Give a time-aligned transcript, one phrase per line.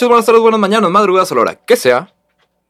[0.00, 2.14] Buenos días, buenas noches, buenas tardes, buenas mañanas, madrugadas a la hora que sea.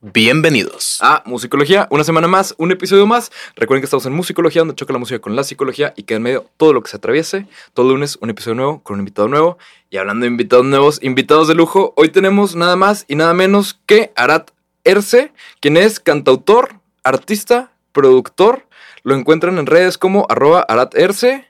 [0.00, 0.98] Bienvenidos.
[1.00, 3.30] A Musicología, una semana más, un episodio más.
[3.54, 6.22] Recuerden que estamos en Musicología, donde choca la música con la psicología y que en
[6.22, 7.46] medio todo lo que se atraviese.
[7.72, 9.58] Todo lunes, un episodio nuevo con un invitado nuevo.
[9.90, 13.78] Y hablando de invitados nuevos, invitados de lujo, hoy tenemos nada más y nada menos
[13.86, 14.50] que Arat
[14.82, 18.66] Erce, quien es cantautor, artista, productor.
[19.04, 21.48] Lo encuentran en redes como arroba Arat Erce.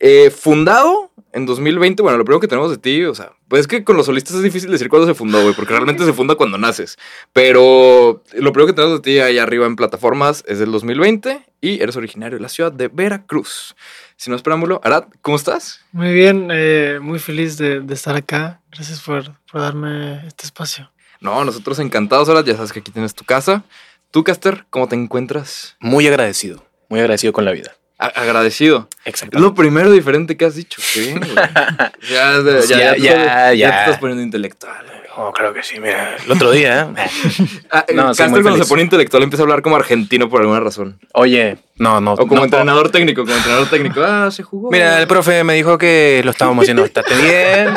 [0.00, 3.66] Eh, fundado en 2020, bueno, lo primero que tenemos de ti, o sea, pues es
[3.66, 6.36] que con los solistas es difícil decir cuándo se fundó, güey, porque realmente se funda
[6.36, 6.96] cuando naces.
[7.32, 11.82] Pero lo primero que tenemos de ti ahí arriba en plataformas es del 2020 y
[11.82, 13.74] eres originario de la ciudad de Veracruz.
[14.16, 15.80] Si no es preámbulo, Arad, ¿cómo estás?
[15.90, 18.60] Muy bien, eh, muy feliz de, de, estar acá.
[18.70, 20.92] Gracias por, por, darme este espacio.
[21.20, 23.64] No, nosotros encantados, Arad, ya sabes que aquí tienes tu casa.
[24.12, 25.74] Tú, Caster, ¿cómo te encuentras?
[25.80, 27.72] Muy agradecido, muy agradecido con la vida.
[27.98, 28.88] A agradecido.
[29.04, 29.36] Exacto.
[29.36, 30.82] Es lo primero diferente que has dicho.
[30.92, 31.34] Qué bien, güey.
[32.10, 34.84] ya, ya, ya, ya, ya, te estás poniendo intelectual.
[34.84, 35.04] Güey.
[35.16, 36.16] Oh, claro que sí, mira.
[36.24, 36.88] El otro día.
[36.96, 37.06] ¿eh?
[37.70, 38.64] ah, no, Caster cuando feliz.
[38.64, 40.98] se pone intelectual empieza a hablar como argentino por alguna razón.
[41.12, 42.14] Oye, no, no.
[42.14, 44.02] O como no, entrenador técnico, como entrenador técnico.
[44.02, 44.70] Ah, se jugó.
[44.70, 47.74] Mira, el profe me dijo que lo estábamos haciendo bastante bien.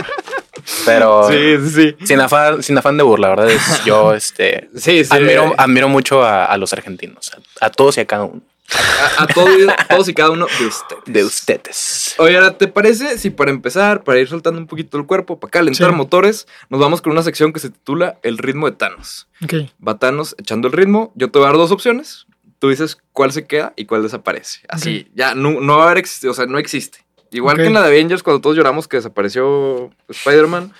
[0.85, 2.05] Pero sí, sí, sí.
[2.05, 5.89] Sin, afán, sin afán de burla, la verdad es yo este, sí, sí, admiro, admiro
[5.89, 7.31] mucho a, a los argentinos,
[7.61, 8.41] a, a todos y a cada uno.
[8.73, 9.49] A, a todos,
[9.89, 11.03] todos, y cada uno de ustedes.
[11.05, 12.15] De ustedes.
[12.17, 15.51] Oye, ahora, ¿te parece si para empezar, para ir soltando un poquito el cuerpo, para
[15.51, 15.95] calentar sí.
[15.95, 19.27] motores, nos vamos con una sección que se titula El ritmo de Thanos?
[19.43, 19.53] Ok.
[19.85, 21.13] Va Thanos echando el ritmo.
[21.15, 22.25] Yo te voy a dar dos opciones.
[22.59, 24.61] Tú dices cuál se queda y cuál desaparece.
[24.67, 25.11] Así, okay.
[25.15, 27.05] ya no, no va a haber, o sea, no existe.
[27.31, 27.65] Igual okay.
[27.65, 30.73] que en la de Avengers, cuando todos lloramos que desapareció Spider-Man.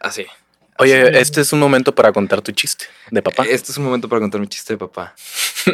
[0.00, 0.26] Así.
[0.78, 1.18] Oye, así.
[1.18, 3.44] este es un momento para contar tu chiste de papá.
[3.44, 5.14] Este es un momento para contar mi chiste de papá.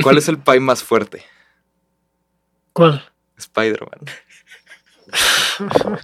[0.03, 1.25] ¿Cuál es el pie más fuerte?
[2.79, 3.05] ¿Cuál?
[3.37, 4.01] Spider-Man.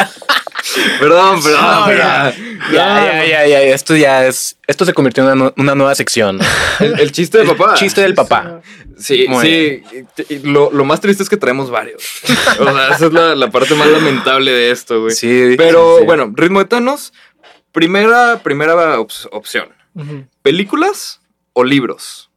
[0.99, 1.63] perdón, perdón.
[1.63, 2.35] No, ya,
[2.73, 4.59] ya, ya, ya, ya, Esto ya es.
[4.67, 6.41] Esto se convirtió en una, una nueva sección.
[6.81, 7.75] El, el, chiste del papá.
[7.75, 8.61] El chiste del papá.
[8.99, 10.41] Sí, Muy sí.
[10.43, 12.03] Lo, lo, más triste es que traemos varios.
[12.59, 15.15] O sea, esa es la, la parte más lamentable de esto, güey.
[15.15, 15.55] Sí.
[15.57, 16.07] Pero sí.
[16.07, 17.13] bueno, ritmo de Thanos.
[17.71, 19.69] Primera, primera op opción.
[19.95, 20.29] Uh -huh.
[20.43, 21.21] ¿Películas
[21.53, 22.31] o libros?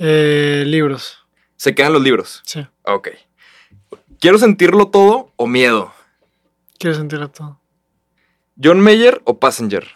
[0.00, 1.18] Eh, libros.
[1.56, 2.42] ¿Se quedan los libros?
[2.44, 2.66] Sí.
[2.82, 3.08] Ok.
[4.20, 5.92] ¿Quiero sentirlo todo o miedo?
[6.78, 7.60] Quiero sentirlo todo.
[8.62, 9.86] ¿John Mayer o Passenger?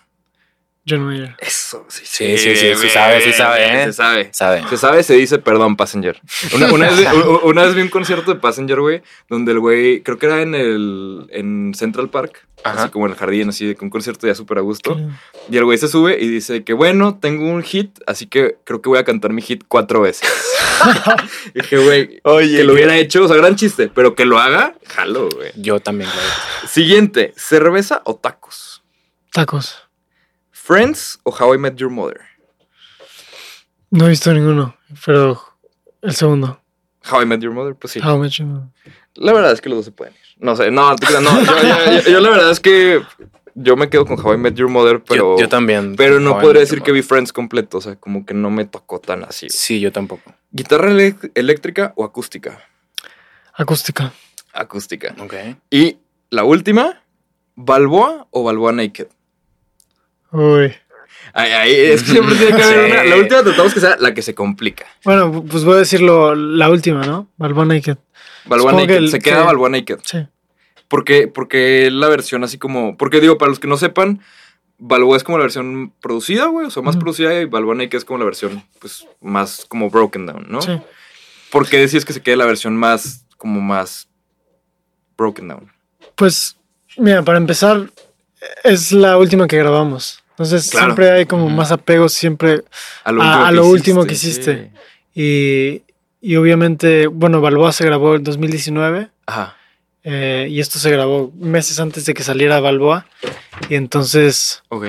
[0.89, 1.37] John Mayer.
[1.39, 3.85] Eso, sí, sí, sí, sí, sí, sabe, sí sabe, ¿eh?
[3.87, 4.31] Se sabe.
[4.33, 4.69] Sabe.
[4.69, 6.21] Se sabe, se dice perdón, Passenger.
[6.55, 7.07] Una, una, vez,
[7.45, 10.55] una vez vi un concierto de Passenger, güey, donde el güey, creo que era en
[10.55, 12.85] el en Central Park, Ajá.
[12.85, 14.95] así como en el jardín, así de un concierto ya súper a gusto.
[14.95, 15.11] Claro.
[15.51, 18.81] Y el güey se sube y dice que bueno, tengo un hit, así que creo
[18.81, 20.29] que voy a cantar mi hit cuatro veces.
[21.55, 24.39] y dije, güey, Oye, que lo hubiera hecho, o sea, gran chiste, pero que lo
[24.39, 25.53] haga, jalo, güey.
[25.57, 26.29] Yo también, claro.
[26.67, 28.83] Siguiente, ¿cerveza o tacos?
[29.33, 29.90] Tacos.
[30.71, 32.21] ¿Friends o How I Met Your Mother?
[33.91, 35.43] No he visto ninguno, pero
[36.01, 36.61] el segundo.
[37.11, 38.01] How I Met Your Mother, pues sí.
[38.01, 38.69] How I Met Your Mother.
[39.17, 40.21] La verdad es que los dos se pueden ir.
[40.39, 43.03] No sé, no, no, yo, yo, yo, yo, la verdad es que
[43.57, 45.37] yo me quedo con How I Met Your Mother, pero.
[45.37, 45.97] Yo, yo también.
[45.97, 49.01] Pero no podría decir que vi Friends completo, o sea, como que no me tocó
[49.01, 49.49] tan así.
[49.51, 50.33] Sí, yo tampoco.
[50.53, 50.93] ¿Guitarra
[51.35, 52.63] eléctrica o acústica?
[53.55, 54.13] Acústica.
[54.53, 55.17] Acústica.
[55.19, 55.35] Ok.
[55.69, 55.99] Y
[56.31, 57.03] la última,
[57.57, 59.09] ¿Balboa o Balboa Naked?
[60.33, 60.75] Uy.
[61.33, 62.93] Ahí, ahí, es que siempre tiene que haber sí.
[62.93, 63.05] una.
[63.05, 64.87] La última tratamos que sea la que se complica.
[65.05, 67.29] Bueno, pues voy a decirlo la última, ¿no?
[67.37, 67.99] Balboa Naked.
[68.47, 68.97] Balboa Naked.
[68.97, 69.47] El, se queda sí.
[69.47, 69.99] Balboa Naked.
[70.05, 70.27] Sí.
[70.89, 72.97] Porque, porque la versión así como.
[72.97, 74.21] Porque digo, para los que no sepan,
[74.79, 76.67] Balboa es como la versión producida, güey.
[76.67, 80.27] O sea, más producida y Balboa Naked es como la versión, pues, más como broken
[80.27, 80.63] down, ¿no?
[80.63, 80.81] Sí.
[81.51, 84.09] ¿Por qué decís que se quede la versión más, como más
[85.17, 85.73] broken down?
[86.15, 86.57] Pues,
[86.97, 87.91] mira, para empezar,
[88.65, 90.20] es la última que grabamos.
[90.41, 90.87] Entonces claro.
[90.87, 92.65] siempre hay como más apego siempre
[93.05, 94.71] a lo, a, a lo último que hiciste.
[95.13, 95.83] Sí.
[96.23, 99.11] Y, y, obviamente, bueno, Balboa se grabó en 2019.
[99.27, 99.59] Ajá.
[100.03, 103.05] Eh, y esto se grabó meses antes de que saliera Balboa.
[103.69, 104.63] Y entonces.
[104.71, 104.87] Ok.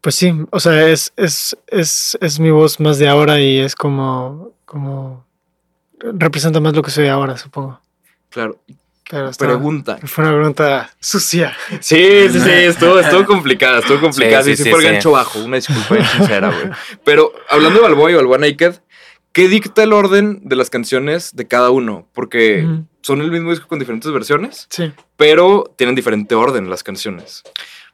[0.00, 3.76] Pues sí, o sea, es, es, es, es mi voz más de ahora y es
[3.76, 5.24] como, como.
[6.00, 7.80] Representa más lo que soy ahora, supongo.
[8.30, 8.58] Claro.
[9.08, 9.98] Claro, pregunta.
[10.04, 11.56] Fue una pregunta sucia.
[11.80, 14.42] Sí, sí, sí, estuvo, estuvo complicada, estuvo complicada.
[14.42, 16.70] Sí, sí, sí, sí fue el gancho bajo, una disculpa sincera, güey.
[17.04, 18.74] Pero hablando de Balboa y Balboa Naked,
[19.32, 22.06] ¿qué dicta el orden de las canciones de cada uno?
[22.12, 22.86] Porque uh -huh.
[23.00, 24.92] son el mismo disco con diferentes versiones, sí.
[25.16, 27.44] pero tienen diferente orden las canciones.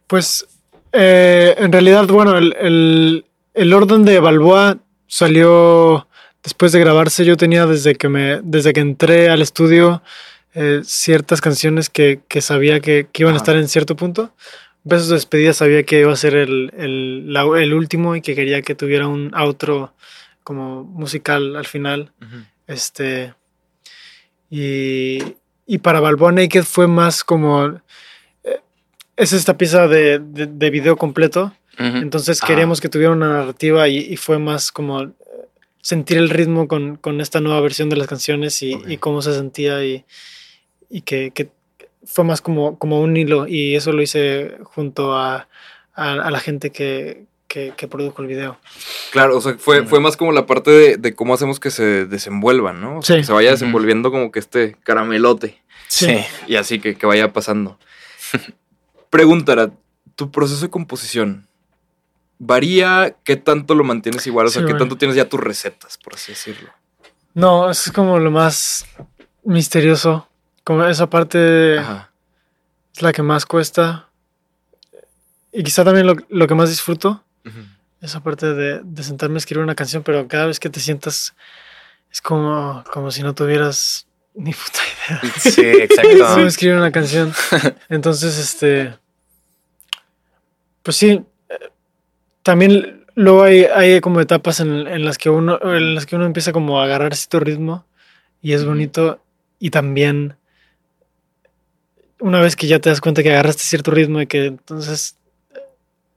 [0.08, 0.48] Pues,
[0.90, 3.24] eh, en realidad, bueno, el, el,
[3.54, 6.08] el orden de Balboa salió
[6.42, 7.24] después de grabarse.
[7.24, 10.02] Yo tenía desde que, me, desde que entré al estudio
[10.54, 13.36] eh, ciertas canciones que, que sabía que, que iban ah.
[13.36, 14.34] a estar en cierto punto,
[14.84, 18.34] besos de despedida sabía que iba a ser el, el, la- el último y que
[18.34, 19.94] quería que tuviera un outro
[20.44, 22.12] como musical al final.
[22.66, 23.34] Este.
[24.50, 25.18] Y,
[25.66, 27.80] y para Balboa Naked fue más como.
[28.44, 28.60] eh,
[29.16, 31.52] Es esta pieza de, de, de video completo.
[31.78, 31.96] Ujú.
[31.98, 32.46] Entonces Ah.
[32.46, 35.08] queríamos que tuviera una narrativa y, y fue más como eh,
[35.82, 38.88] sentir el ritmo con, con esta nueva versión de las canciones y, Ok.
[38.88, 40.04] y cómo se sentía y,
[40.90, 41.50] y que, que
[42.04, 45.48] fue más como, como un hilo y eso lo hice junto a,
[45.94, 48.58] a, a la gente que, que, que produjo el video.
[49.12, 52.04] Claro, o sea, fue, fue más como la parte de, de cómo hacemos que se
[52.06, 52.98] desenvuelvan, ¿no?
[52.98, 53.20] O sea, Sí.
[53.22, 56.16] que se vaya desenvolviendo como que este caramelote Sí.
[56.48, 57.78] y así que, que vaya pasando.
[59.10, 59.70] Preguntará,
[60.16, 61.46] ¿tu proceso de composición
[62.38, 63.16] varía?
[63.24, 64.46] ¿Qué tanto lo mantienes igual?
[64.46, 66.70] O sea, Sí, ¿qué tanto tienes ya tus recetas, por así decirlo?
[67.34, 68.86] No, eso es como lo más
[69.44, 70.28] misterioso.
[70.64, 72.10] Como esa parte Ajá.
[72.94, 74.08] es la que más cuesta.
[75.52, 77.22] Y quizá también lo, lo que más disfruto.
[78.00, 81.34] Esa parte de, de sentarme a escribir una canción, pero cada vez que te sientas
[82.10, 84.78] es como, como si no tuvieras ni puta
[85.08, 85.32] idea.
[85.38, 86.10] Sí, exacto.
[86.34, 87.32] cómo escribir una canción.
[87.88, 88.96] Entonces, este,
[90.82, 91.24] pues sí,
[92.42, 96.26] también luego hay, hay como etapas en, en las que uno, en las que uno
[96.26, 97.86] empieza como a agarrar cierto ritmo
[98.42, 99.22] y es bonito
[99.58, 100.36] y también
[102.24, 105.16] una vez que ya te das cuenta que agarraste cierto ritmo y que entonces
[105.54, 105.58] eh,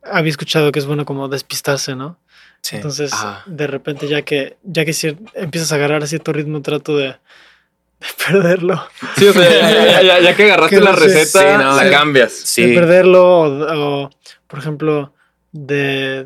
[0.04, 2.18] había escuchado que es bueno como despistarse, ¿no?
[2.62, 2.77] Sí.
[2.77, 3.44] Entonces, Ajá.
[3.45, 8.07] de repente, ya que, ya que cier- empiezas a agarrar cierto ritmo, trato de, de
[8.25, 8.81] perderlo.
[9.18, 11.75] Sí, o sea, ya, ya- ya- ya que agarraste Que la no receta, Sí, no,
[11.75, 11.89] la sí.
[11.92, 12.31] cambias.
[12.39, 12.74] De Sí.
[12.74, 14.09] perderlo, o, o,
[14.48, 15.13] por ejemplo,
[15.51, 16.25] de,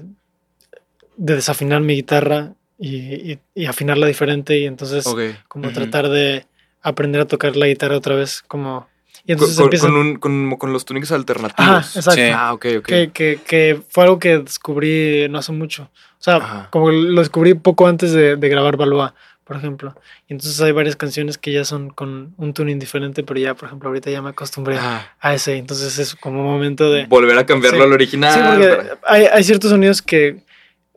[1.18, 5.06] de desafinar mi guitarra y, y- y afinarla diferente, y entonces,
[5.48, 6.46] como tratar de
[6.84, 8.91] aprender a tocar la guitarra otra vez, como.
[9.26, 9.88] Y entonces con- empieza.
[9.88, 11.70] con un- con- con los tunings alternativos.
[11.70, 12.12] Ajá, exacto.
[12.22, 12.22] Sí.
[12.34, 12.86] Ah, ok, ok.
[12.86, 15.84] Que, que, que fue algo que descubrí no hace mucho.
[16.20, 16.68] O sea, Ajá.
[16.72, 19.14] como que lo descubrí poco antes de, de grabar Balboa,
[19.44, 19.96] por ejemplo.
[20.28, 23.68] Y entonces hay varias canciones que ya son con un tuning diferente, pero ya, por
[23.68, 25.58] ejemplo, ahorita ya me acostumbré Ah, a ese.
[25.58, 27.06] Entonces es como un momento de...
[27.06, 27.86] volver a cambiarlo Sí.
[27.86, 28.34] al original.
[28.34, 30.44] Sí, porque para- hay, hay ciertos sonidos que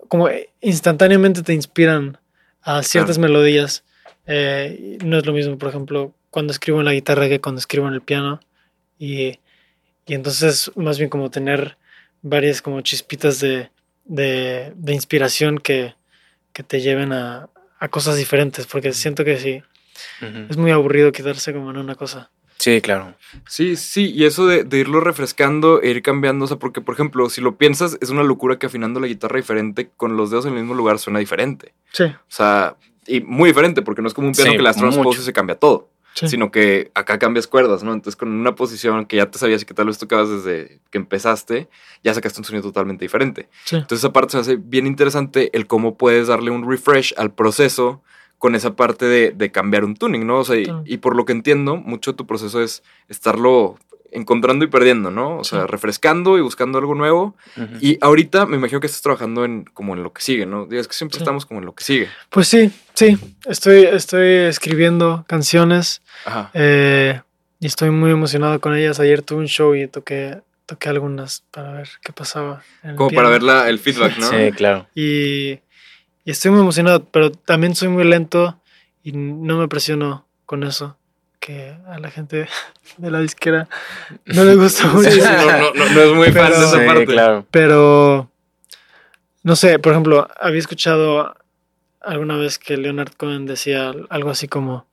[0.09, 0.29] como
[0.61, 2.19] instantáneamente te inspiran
[2.63, 3.85] a ciertas melodías.
[4.27, 7.87] Eh, no es lo mismo, por ejemplo, cuando escribo en la guitarra que cuando escribo
[7.87, 8.41] en el piano.
[8.99, 9.39] Y,
[10.07, 11.79] y entonces más bien como tener
[12.23, 13.71] varias como chispitas de,
[14.05, 15.95] de, de inspiración que,
[16.53, 17.49] que te lleven a,
[17.79, 19.63] a cosas diferentes, porque siento que sí,
[20.51, 22.31] es muy aburrido quedarse como en una cosa.
[22.59, 23.15] Sí, claro.
[23.49, 26.95] Sí, sí, y eso de, de irlo refrescando e ir cambiando, o sea, porque, por
[26.95, 30.47] ejemplo, si lo piensas, es una locura que afinando la guitarra diferente, con los dedos
[30.47, 31.75] en el mismo lugar, suena diferente.
[31.93, 32.77] Sí, O sea,
[33.07, 34.91] y muy diferente, porque no es como un piano Sí, que las mucho.
[34.93, 36.29] transposes y se cambia todo, sí.
[36.29, 37.93] sino que acá cambias cuerdas, ¿no?
[37.93, 40.99] Entonces, con una posición que ya te sabías y que tal vez tocabas desde que
[40.99, 41.69] empezaste,
[42.03, 43.49] ya sacaste un sonido totalmente diferente.
[43.65, 43.77] sí.
[43.77, 48.03] Entonces, esa parte se hace bien interesante el cómo puedes darle un refresh al proceso
[48.39, 50.41] con esa parte de, de cambiar un tuning, ¿no?
[50.41, 53.79] O sea, y, por lo que entiendo, mucho tu proceso es estarlo
[54.15, 55.39] encontrando y perdiendo, ¿no?
[55.39, 55.67] O sea, Sí.
[55.69, 57.37] refrescando y buscando algo nuevo.
[57.81, 60.67] Y ahorita me imagino que estás trabajando en como en lo que sigue, ¿no?
[60.67, 61.23] Digas que siempre Sí.
[61.23, 62.09] estamos como en lo que sigue.
[62.31, 66.51] Pues sí, sí, estoy, estoy escribiendo canciones Ajá.
[66.55, 67.21] eh,
[67.61, 69.01] y estoy muy emocionado con ellas.
[69.01, 72.63] Ayer tuve un show y toqué, toqué algunas para ver qué pasaba.
[72.97, 74.29] Como para ver la- el feedback, ¿no?
[74.31, 74.87] Sí, claro.
[74.95, 75.61] Y,
[76.25, 78.61] y estoy muy emocionado, pero también soy muy lento
[79.03, 80.97] y no me presiono con eso.
[81.47, 82.49] Que a la gente
[82.97, 83.69] de la disquera
[84.25, 85.11] no le gusta mucho.
[85.11, 87.05] No, no, no, no es muy fan de esa Sí, parte.
[87.05, 87.47] claro.
[87.51, 88.31] Pero,
[89.43, 91.35] no sé, por ejemplo, había escuchado
[92.01, 94.87] alguna vez que Leonard Cohen decía algo así como,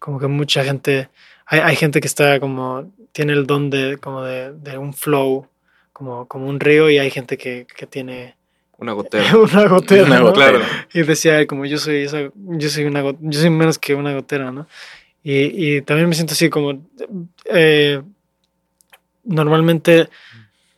[0.00, 1.08] como que mucha gente,
[1.46, 5.46] hay, hay gente que está como, tiene el don de, como de, de un flow,
[5.92, 8.34] como, como un río, y hay gente que, que tiene
[8.78, 9.36] Una gotera.
[9.36, 10.24] una gotera, Una ¿no?
[10.26, 10.50] gotera.
[10.58, 10.64] Claro.
[10.94, 14.50] Y decía como yo soy esa, yo soy una yo soy menos que una gotera,
[14.50, 14.66] ¿no?
[15.24, 16.82] Y, y también me siento así como
[17.46, 18.02] eh,
[19.24, 20.08] normalmente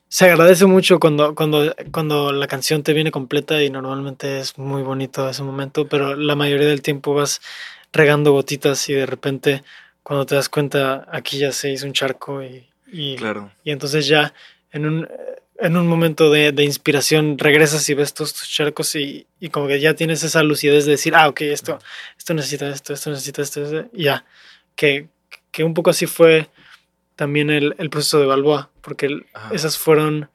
[0.08, 4.82] se agradece mucho cuando, cuando, cuando la canción te viene completa y normalmente es muy
[4.82, 7.40] bonito ese momento, pero la mayoría del tiempo vas
[7.92, 9.64] regando gotitas y de repente
[10.02, 13.50] cuando te das cuenta aquí ya se hizo un charco y, y, Claro.
[13.64, 14.34] y entonces ya
[14.70, 15.08] en un,
[15.64, 19.66] en un momento de, de inspiración regresas y ves todos tus charcos y, y como
[19.66, 21.78] que ya tienes esa lucidez de decir, ah, ok, esto,
[22.18, 24.24] esto necesita esto, esto necesita esto, esto", y ya.
[24.76, 25.08] Que,
[25.50, 26.48] que un poco así fue
[27.16, 30.28] también el, el proceso de Balboa, porque el- esas fueron...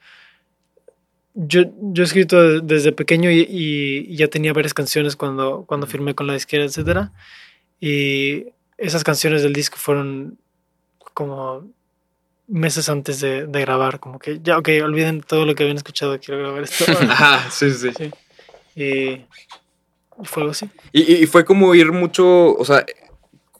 [1.35, 1.61] Yo,
[1.93, 6.15] yo he escrito de- desde pequeño y, y- ya tenía varias canciones cuando, cuando firmé
[6.15, 7.11] con la disquera, etcétera.
[7.79, 10.37] Y esas canciones del disco fueron
[11.13, 11.67] como
[12.49, 16.19] meses antes de, de grabar, como que ya, ok, olviden todo lo que habían escuchado,
[16.19, 16.85] quiero grabar esto.
[17.01, 17.89] Ajá, sí, sí.
[17.95, 18.11] Sí.
[18.75, 19.25] y
[20.25, 20.69] fue algo así.
[20.91, 22.85] Y, y- fue como ir mucho, o sea,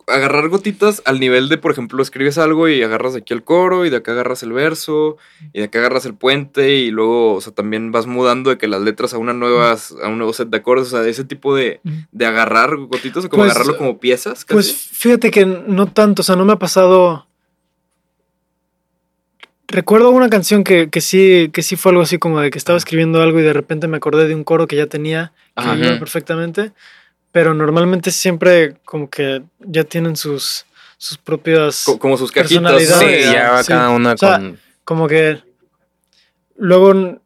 [0.08, 3.86] agarrar gotitas al nivel de, por ejemplo, escribes algo y agarras de aquí el coro
[3.86, 5.17] y de acá agarras el verso
[5.53, 8.67] y de acá agarras el puente y luego, o sea, también vas mudando de que
[8.67, 11.55] las letras a una nuevas, a un nuevo set de acordes, o sea, ese tipo
[11.55, 11.79] de,
[12.12, 14.46] de agarrar gotitas o como Pues, agarrarlo como piezas.
[14.46, 14.53] Casi.
[14.55, 17.27] Pues fíjate que no tanto, o sea, no me ha pasado.
[19.71, 22.77] Recuerdo una canción que, que sí, que sí fue algo así como de que estaba
[22.77, 25.77] escribiendo algo y de repente me acordé de un coro que ya tenía, que Ajá.
[25.77, 26.71] iba perfectamente,
[27.31, 30.65] pero normalmente siempre como que ya tienen sus,
[30.97, 32.63] sus propias, Co- como sus cajitas.
[32.63, 32.69] ¿no?
[32.79, 33.31] Sí, Personalidades.
[33.31, 33.51] Ya.
[33.51, 33.67] va Sí.
[33.71, 34.59] cada una O sea, con.
[34.85, 35.39] como que
[36.57, 37.19] luego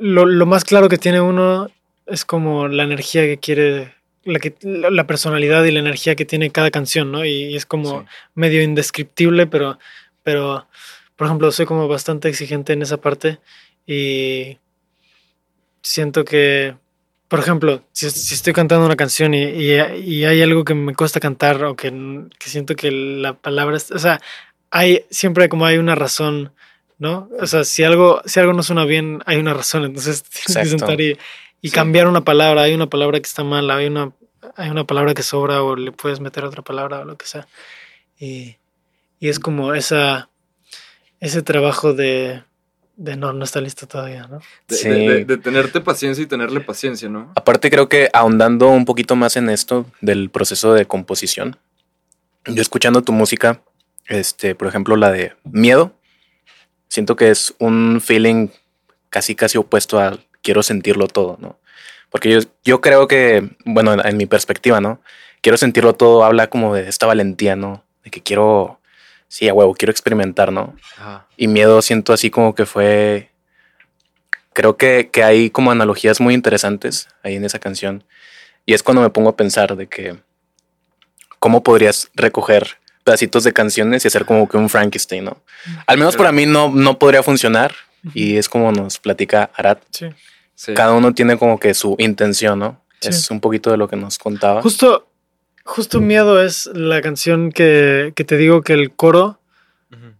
[0.00, 1.68] lo, lo más claro que tiene uno
[2.06, 6.24] es como la energía que quiere, la, que, la, la personalidad y la energía que
[6.24, 7.24] tiene cada canción, ¿no?
[7.24, 8.06] Y, y es como Sí.
[8.34, 9.78] medio indescriptible, pero,
[10.28, 10.66] pero,
[11.16, 13.38] por ejemplo, soy como bastante exigente en esa parte
[13.86, 14.58] y
[15.82, 16.74] siento que,
[17.28, 20.94] por ejemplo, si, si estoy cantando una canción y, y- y hay algo que me
[20.94, 21.90] cuesta cantar o que,
[22.38, 24.20] que siento que la palabra, es- o sea,
[24.70, 26.52] hay siempre como hay una razón,
[26.98, 27.30] ¿no?
[27.40, 30.52] O sea, si algo, si algo no suena bien, hay una razón, entonces tienes que
[30.78, 31.18] sentar y,
[31.62, 31.74] y Sí.
[31.74, 34.12] cambiar una palabra, hay una palabra que está mal, hay una,
[34.56, 37.46] hay una palabra que sobra o le puedes meter otra palabra o lo que sea.
[38.20, 38.56] Y,
[39.20, 40.28] y es como esa,
[41.20, 42.42] ese trabajo de,
[42.96, 44.40] de no, no está listo todavía, ¿no?
[44.68, 44.88] De, Sí.
[44.88, 47.32] de- de- de tenerte paciencia y tenerle paciencia, ¿no?
[47.36, 51.56] Aparte, creo que ahondando un poquito más en esto del proceso de composición,
[52.46, 53.60] yo escuchando tu música,
[54.06, 55.92] este, por ejemplo, la de Miedo,
[56.88, 58.48] siento que es un feeling
[59.10, 61.58] casi casi opuesto al quiero sentirlo todo, ¿no?
[62.10, 65.00] Porque yo, yo creo que, bueno, en, en mi perspectiva, ¿no?
[65.42, 67.84] Quiero sentirlo todo, habla como de esta valentía, ¿no?
[68.02, 68.80] De que quiero,
[69.28, 70.74] sí, a huevo, quiero experimentar, ¿no?
[70.98, 71.26] Ajá.
[71.36, 73.30] Y miedo siento así como que fue.
[74.52, 78.02] Creo que, que hay como analogías muy interesantes ahí en esa canción.
[78.66, 80.18] Y es cuando me pongo a pensar de que
[81.38, 85.42] cómo podrías recoger pedacitos de canciones y hacer como que un Frankenstein, ¿no?
[85.86, 87.74] Al menos para mí no, no podría funcionar.
[88.14, 89.82] Y es como nos platica Arat.
[89.90, 90.06] Sí.
[90.54, 90.74] Sí.
[90.74, 92.82] Cada uno tiene como que su intención, ¿no?
[93.00, 93.10] Sí.
[93.10, 94.60] Es un poquito de lo que nos contaba.
[94.60, 95.08] Justo,
[95.68, 99.38] justo Miedo es la canción que, que te digo que el coro
[99.92, 100.12] Ujú.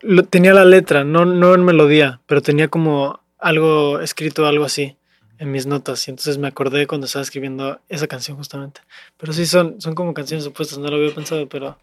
[0.00, 4.96] lo- tenía la letra, no, no en melodía, pero tenía como algo escrito, algo así
[5.38, 6.06] en mis notas.
[6.08, 8.80] Y entonces me acordé cuando estaba escribiendo esa canción justamente.
[9.18, 11.76] Pero sí, son, son como canciones opuestas, no lo había pensado, pero...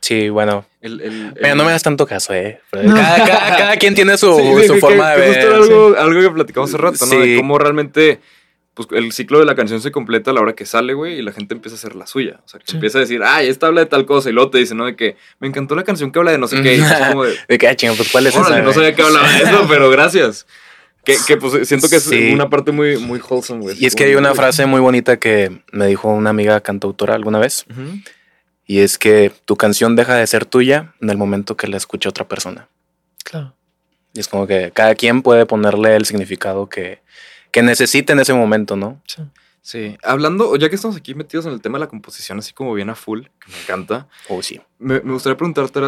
[0.00, 0.64] Sí, bueno.
[0.80, 2.60] El- el- Pero el- no me das tanto caso, ¿eh?
[2.72, 2.94] No.
[2.94, 5.46] Cada, cada- cada quien tiene su, Sí, sí, su que- forma que de justo ver.
[5.48, 7.18] era algo, algo que platicamos hace rato, ¿no?
[7.20, 7.36] De Sí.
[7.36, 8.20] cómo realmente
[8.86, 11.22] pues, el ciclo de la canción se completa a la hora que sale, güey, y
[11.22, 12.40] la gente empieza a hacer la suya.
[12.44, 12.76] O sea, que Sí.
[12.76, 14.86] empieza a decir, ay, esta habla de tal cosa, y luego te dice, ¿no?
[14.86, 16.76] De que me encantó la canción que habla de no sé qué.
[16.76, 18.62] Y es como de, De que, ah, chinga, pues, ¿cuál es esa?
[18.62, 20.46] no sabía que hablaba de eso, pero gracias.
[21.04, 22.30] Que, que, pues siento que es Sí.
[22.32, 23.76] una parte muy, muy wholesome, güey.
[23.82, 27.38] Y es que hay una frase muy bonita que me dijo una amiga cantautora alguna
[27.38, 27.98] vez, Ujú.
[28.66, 32.08] y es que tu canción deja de ser tuya en el momento que la escucha
[32.10, 32.68] otra persona.
[33.24, 33.54] Claro.
[34.14, 37.00] Y es como que cada quien puede ponerle el significado que,
[37.50, 39.02] que necesite en ese momento, ¿no?
[39.06, 39.22] Sí.
[39.60, 42.72] Sí, hablando, ya que estamos aquí metidos en el tema de la composición, así como
[42.72, 44.58] bien a full, que me encanta, O sí.
[44.78, 45.80] me, me gustaría preguntarte,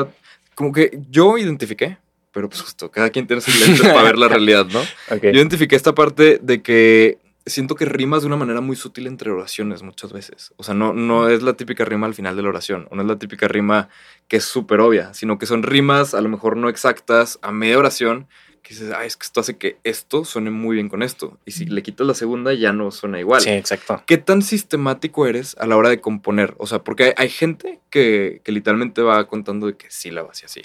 [0.54, 1.96] como que yo identifiqué,
[2.32, 4.80] pero pues justo, cada quien tiene sus lentes para ver la realidad, ¿no?
[4.80, 5.22] Ok.
[5.22, 9.30] Yo identifiqué esta parte de que siento que rimas de una manera muy sutil entre
[9.30, 10.52] oraciones muchas veces.
[10.56, 13.02] O sea, no, no es la típica rima al final de la oración, o no
[13.02, 13.88] es la típica rima
[14.28, 17.78] que es súper obvia, sino que son rimas a lo mejor no exactas a media
[17.78, 18.28] oración,
[18.62, 21.38] que dices, ay, es que esto hace que esto suene muy bien con esto.
[21.44, 23.40] Y si le quitas la segunda ya no suena igual.
[23.40, 24.02] Sí, exacto.
[24.06, 26.54] ¿Qué tan sistemático eres a la hora de componer?
[26.58, 30.46] O sea, porque hay, hay gente que, que literalmente va contando de que sílabas y
[30.46, 30.62] así.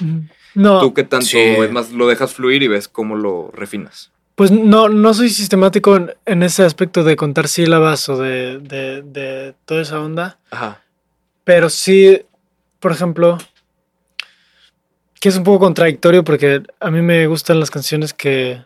[0.54, 1.26] No, ¿Tú qué tanto?
[1.26, 1.40] Sí.
[1.40, 4.12] Es más, lo dejas fluir y ves cómo lo refinas.
[4.36, 9.02] pues no, no soy sistemático en, en ese aspecto de contar sílabas o de, de,
[9.02, 10.40] de toda esa onda.
[10.52, 10.82] Ajá.
[11.46, 12.22] Pero sí,
[12.80, 13.38] por ejemplo,
[15.26, 18.64] que es un poco contradictorio porque a mí me gustan las canciones que...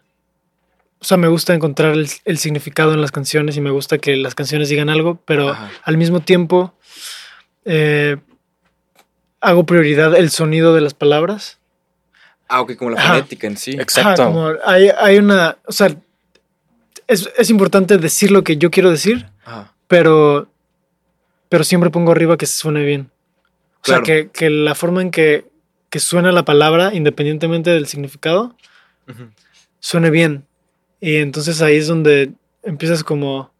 [0.99, 4.17] O sea, me gusta encontrar el, el significado en las canciones y me gusta que
[4.17, 5.71] las canciones digan algo, pero Ajá.
[5.85, 6.73] al mismo tiempo
[7.63, 8.17] eh,
[9.39, 11.59] hago prioridad el sonido de las palabras.
[12.49, 13.13] Ah, ok, como la Ajá.
[13.13, 13.71] fonética en sí.
[13.79, 14.23] Exacto.
[14.23, 15.57] Ajá, como hay, hay una...
[15.65, 15.95] O sea,
[17.07, 19.73] es, es importante decir lo que yo quiero decir, Ajá.
[19.87, 20.51] pero,
[21.47, 23.09] pero siempre pongo arriba que suene bien.
[23.77, 24.03] O Claro.
[24.03, 25.48] sea, que, que la forma en que,
[25.89, 28.55] que suena la palabra, independientemente del significado,
[29.07, 29.29] Ujú.
[29.79, 30.45] suene bien.
[31.01, 32.31] Y entonces ahí es donde
[32.63, 33.51] empiezas como...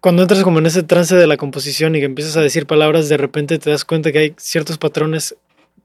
[0.00, 3.08] Cuando entras como en ese trance de la composición y que empiezas a decir palabras,
[3.08, 5.36] de repente te das cuenta que hay ciertos patrones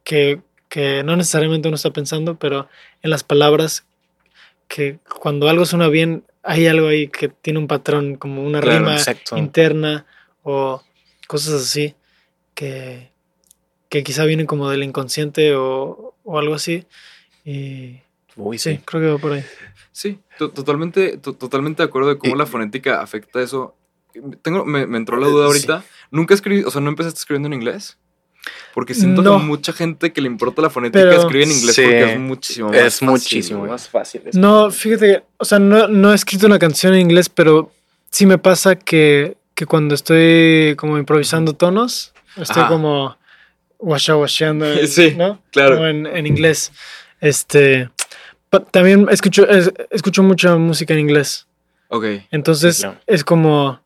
[0.03, 2.67] que que no necesariamente uno está pensando, pero
[3.01, 3.85] en las palabras,
[4.67, 8.79] que cuando algo suena bien, hay algo ahí que tiene un patrón, como una Claro,
[8.79, 9.37] rima exacto.
[9.37, 10.05] interna
[10.43, 10.83] o
[11.25, 11.95] cosas así,
[12.53, 13.11] que,
[13.89, 16.85] que quizá vienen como del inconsciente o, o algo así.
[17.45, 18.01] Y
[18.35, 18.81] Uy, sí, sí.
[18.85, 19.43] creo que va por ahí.
[19.91, 23.75] Sí, to- totalmente, to- totalmente de acuerdo de cómo Y- la fonética afecta eso.
[24.41, 25.83] Tengo, me, me entró la duda ahorita.
[26.11, 27.97] Nunca escribí, o sea, no empezaste escribiendo en inglés.
[28.73, 29.37] Porque siento No.
[29.39, 32.19] que mucha gente que le importa la fonética Pero- escribe en inglés Sí, porque es
[32.19, 34.21] muchísimo más Es fácil, muchísimo más fácil.
[34.25, 37.71] es- No, fíjate que, o sea, no, no he escrito una canción en inglés, pero
[38.09, 42.69] sí me pasa que, que cuando estoy como improvisando tonos, estoy Ajá.
[42.71, 43.16] como
[43.79, 45.41] washa washeando, Sí, ¿no?
[45.51, 45.75] claro.
[45.75, 46.71] Como en, en inglés.
[47.21, 47.89] Este,
[48.71, 51.47] también escucho, es- escucho mucha música en inglés.
[51.89, 52.05] Ok.
[52.31, 52.99] Entonces Sí, claro.
[53.07, 53.79] es como,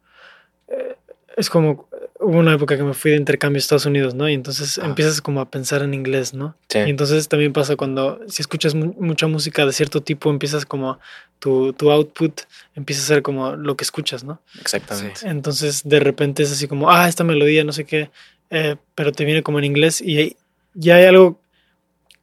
[0.67, 0.95] eh,
[1.37, 1.87] es como,
[2.19, 4.27] hubo una época que me fui de intercambio a Estados Unidos, ¿no?
[4.29, 4.85] Y entonces Ah.
[4.85, 6.55] empiezas como a pensar en inglés, ¿no?
[6.69, 6.79] Sí.
[6.79, 10.99] Y entonces también pasa cuando, si escuchas mu- mucha música de cierto tipo, empiezas como
[11.39, 12.41] tu, tu output
[12.75, 14.39] empieza a ser como lo que escuchas, ¿no?
[14.59, 15.21] Exactamente.
[15.27, 18.11] Entonces de repente es así como, ah, esta melodía, no sé qué,
[18.51, 20.37] eh, pero te viene como en inglés y hay-
[20.73, 21.39] ya hay algo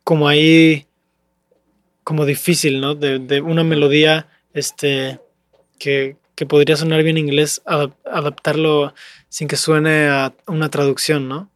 [0.05, 0.87] como ahí,
[2.05, 2.95] como difícil, ¿no?
[2.95, 5.21] De, de una melodía, este,
[5.79, 8.95] que, que podría sonar bien en inglés, adap- adaptarlo
[9.29, 11.51] sin que suene a una traducción, ¿no?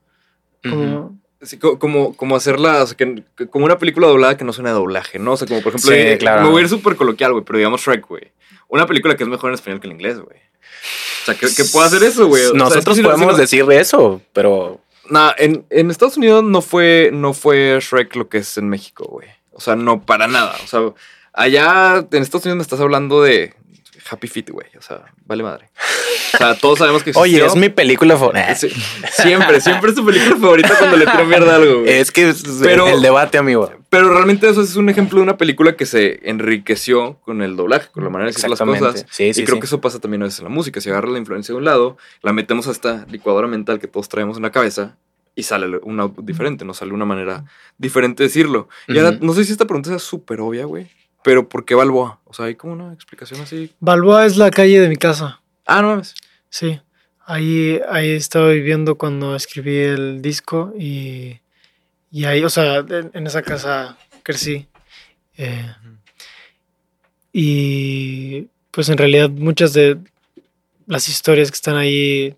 [0.69, 4.53] Como, Sí, co- como, como hacerla, o sea, que- como una película doblada que no
[4.53, 5.33] suena a doblaje, ¿no?
[5.33, 6.43] O sea, como por ejemplo, Sí, eh, claro.
[6.43, 8.31] me voy a ir súper coloquial, güey, pero digamos Shrek, güey.
[8.73, 10.39] Una película que es mejor en español que en inglés, güey.
[10.39, 12.43] O sea, que, que pueda hacer eso, güey.
[12.47, 17.35] O sea, Nosotros podemos decir eso, pero Nah, en, en Estados Unidos no fue, no
[17.35, 19.29] fue Shrek lo que es en México, güey.
[19.53, 20.57] O sea, no para nada.
[20.65, 20.81] O sea,
[21.33, 23.55] allá en Estados Unidos me estás hablando de
[24.11, 24.67] Happy Feet, güey.
[24.79, 25.71] O sea, vale madre.
[26.35, 27.23] O sea, todos sabemos que existió.
[27.41, 28.55] oye, es mi película favorita.
[28.57, 28.71] Sí,
[29.11, 31.93] siempre, siempre es tu película favorita cuando le tiro mierda a algo, güey.
[31.93, 33.71] Es que es Pero- el debate, amigo.
[33.91, 37.91] Pero realmente eso es un ejemplo de una película que se enriqueció con el doblaje,
[37.93, 39.05] con la manera de decir las cosas.
[39.11, 39.61] Sí, sí, y creo sí.
[39.61, 40.81] que eso pasa también a veces en la música.
[40.81, 44.09] Si agarras la influencia de un lado, la metemos a esta licuadora mental que todos
[44.09, 44.97] traemos en la cabeza
[45.35, 47.45] y sale un output diferente, no sale una manera
[47.79, 48.69] diferente de decirlo.
[48.89, 50.89] Y ahora, no sé si esta pregunta es súper obvia, güey,
[51.25, 52.21] pero ¿por qué Balboa?
[52.25, 53.73] O sea, hay como una explicación así.
[53.81, 55.41] Balboa es la calle de mi casa.
[55.67, 56.15] Ah, no mames.
[56.51, 56.81] Sí,
[57.27, 61.39] ahí, ahí estaba viviendo cuando escribí el disco y,
[62.11, 64.67] y ahí, o sea, en, en esa casa crecí.
[65.39, 65.73] Eh,
[67.33, 69.99] y pues en realidad muchas de
[70.87, 72.35] las historias que están ahí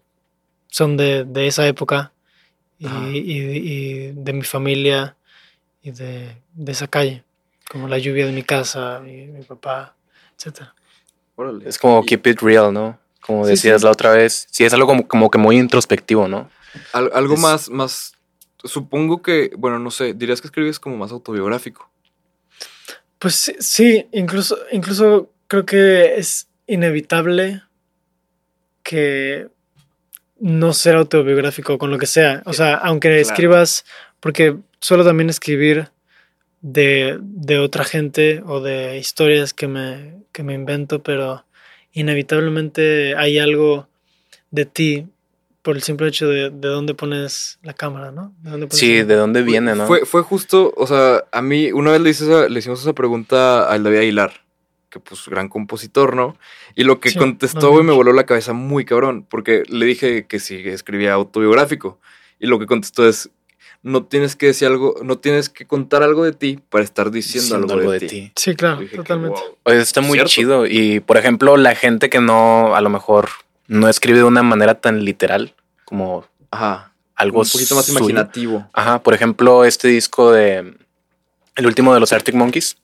[0.69, 2.13] son de, de esa época
[2.79, 5.17] y, y- y de mi familia
[5.83, 7.25] y de, de esa calle,
[7.75, 9.97] como la lluvia de mi casa, mi, mi papá,
[10.39, 10.73] etcétera.
[11.35, 11.69] Órale.
[11.69, 13.01] Es como keep it real, ¿no?
[13.21, 13.85] Como Sí, decías sí.
[13.85, 14.47] la otra vez.
[14.49, 16.49] Sí, es algo como, como que muy introspectivo, ¿no?
[16.93, 18.13] al- algo es- más, más.
[18.63, 21.91] Supongo que, bueno, no sé, dirías que escribes como más autobiográfico.
[23.19, 27.63] Pues sí, sí, incluso, incluso creo que es inevitable
[28.85, 29.49] que
[30.39, 32.43] no ser autobiográfico con lo que sea.
[32.47, 33.21] O sea, aunque Claro.
[33.23, 33.85] escribas,
[34.21, 35.91] porque suelo también escribir
[36.67, 41.45] de, de otra gente o de historias que me, que me invento, pero
[41.93, 43.87] inevitablemente hay algo
[44.51, 45.07] de ti
[45.61, 48.35] por el simple hecho de, de dónde pones la cámara, ¿no?
[48.43, 49.87] De dónde pones Sí, el- de dónde viene, ¿no?
[49.87, 52.95] Fue, fue justo, o sea, a mí una vez le, hice esa- le hicimos esa
[52.95, 54.33] pregunta al David Aguilar,
[54.89, 56.37] que pues gran compositor, ¿no?
[56.75, 59.85] Y lo que Sí, contestó, no güey, me voló la cabeza muy cabrón, porque le
[59.85, 62.01] dije que sí escribía autobiográfico.
[62.39, 63.31] Y lo que contestó es,
[63.85, 67.45] no tienes que decir algo, no tienes que contar algo de ti para estar diciendo,
[67.59, 68.33] Diciendo algo, de, ti.
[68.35, 69.39] Sí, claro, Dije que, totalmente.
[69.39, 69.57] wow.
[69.65, 70.31] Oye, está muy Cierto.
[70.31, 70.67] chido.
[70.67, 73.29] Y, por ejemplo, la gente que no, a lo mejor,
[73.69, 76.93] no escribe de una manera tan literal como Ajá.
[77.15, 77.99] algo un poquito más suyo.
[78.01, 78.67] imaginativo.
[78.73, 80.75] Ajá, por ejemplo, este disco de
[81.57, 82.77] el último de los Arctic Monkeys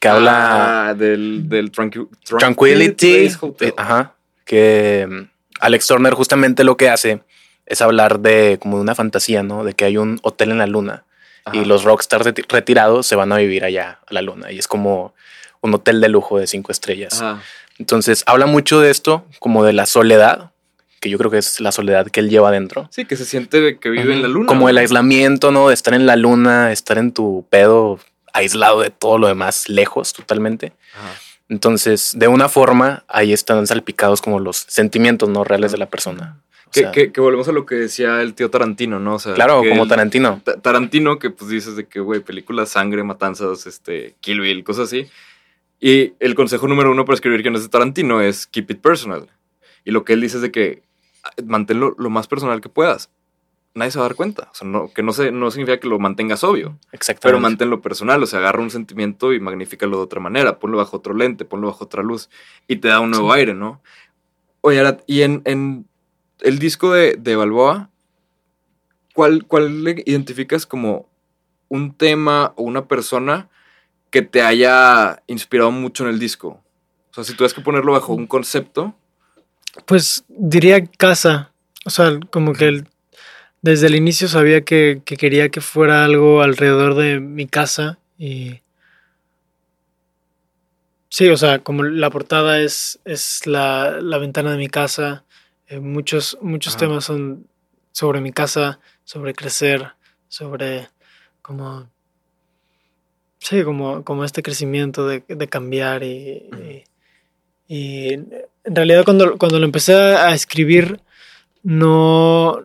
[0.00, 3.28] que habla Ah, del, del tranqui- Tranquility,
[3.60, 4.14] eh, ajá,
[4.46, 5.22] que mm,
[5.60, 7.22] Alex Turner justamente lo que hace
[7.70, 9.64] es hablar de como de una fantasía, ¿no?
[9.64, 11.04] De que hay un hotel en la luna
[11.52, 14.68] y los rockstars reti- retirados se van a vivir allá a la luna y es
[14.68, 15.14] como
[15.62, 17.22] un hotel de lujo de cinco estrellas.
[17.22, 17.40] Ajá.
[17.78, 20.50] Entonces habla mucho de esto, como de la soledad,
[21.00, 22.88] que yo creo que es la soledad que él lleva adentro.
[22.92, 24.46] Sí, que se siente que vive en la luna.
[24.46, 25.68] Como el aislamiento, ¿no?
[25.68, 27.98] De estar en la luna, estar en tu pedo
[28.34, 30.72] aislado de todo lo demás, lejos totalmente.
[31.48, 36.36] Entonces, de una forma, ahí están salpicados como los sentimientos no reales de la persona.
[36.72, 39.14] Que, sea, que- que volvemos a lo que decía el tío Tarantino, ¿no?
[39.14, 40.40] O sea, claro, como él- Tarantino.
[40.44, 44.84] Ta- Tarantino, que pues dices de que, güey, películas, sangre, matanzas, este, Kill Bill, cosas
[44.88, 45.08] así.
[45.80, 49.28] Y el consejo número uno para escribir guiones de Tarantino es keep it personal.
[49.84, 50.82] Y lo que él dice es de que
[51.24, 53.10] ah, manténlo lo más personal que puedas.
[53.72, 54.48] nadie se va a dar cuenta.
[54.52, 57.20] O sea, no, que no, se, no significa que lo mantengas obvio, Exactamente.
[57.22, 58.22] pero manténlo personal.
[58.22, 60.58] O sea, agarra un sentimiento y magnifícalo de otra manera.
[60.58, 62.28] Ponlo bajo otro lente, ponlo bajo otra luz
[62.68, 63.80] y te da un nuevo aire, ¿no?
[64.60, 65.86] Oye, y en, en
[66.42, 67.90] el disco de, de Balboa,
[69.14, 71.08] ¿cuál, ¿cuál le identificas como
[71.68, 73.48] un tema o una persona
[74.10, 76.62] que te haya inspirado mucho en el disco?
[77.10, 78.94] O sea, si tuvieras que ponerlo bajo un concepto,
[79.86, 81.52] Pues diría casa.
[81.86, 82.84] O sea, como que
[83.62, 88.60] desde el inicio sabía que, que quería que fuera algo alrededor de mi casa y...
[91.12, 95.24] Sí, o sea, como la portada es, es la, la ventana de mi casa,
[95.70, 97.46] eh, muchos, muchos temas son
[97.92, 99.92] sobre mi casa, sobre crecer,
[100.28, 100.88] sobre
[101.42, 101.88] como...
[103.38, 106.84] Sí, como, como este crecimiento de, de cambiar y, y-
[107.68, 108.30] y en
[108.64, 111.00] realidad cuando, cuando lo empecé a escribir
[111.62, 112.60] no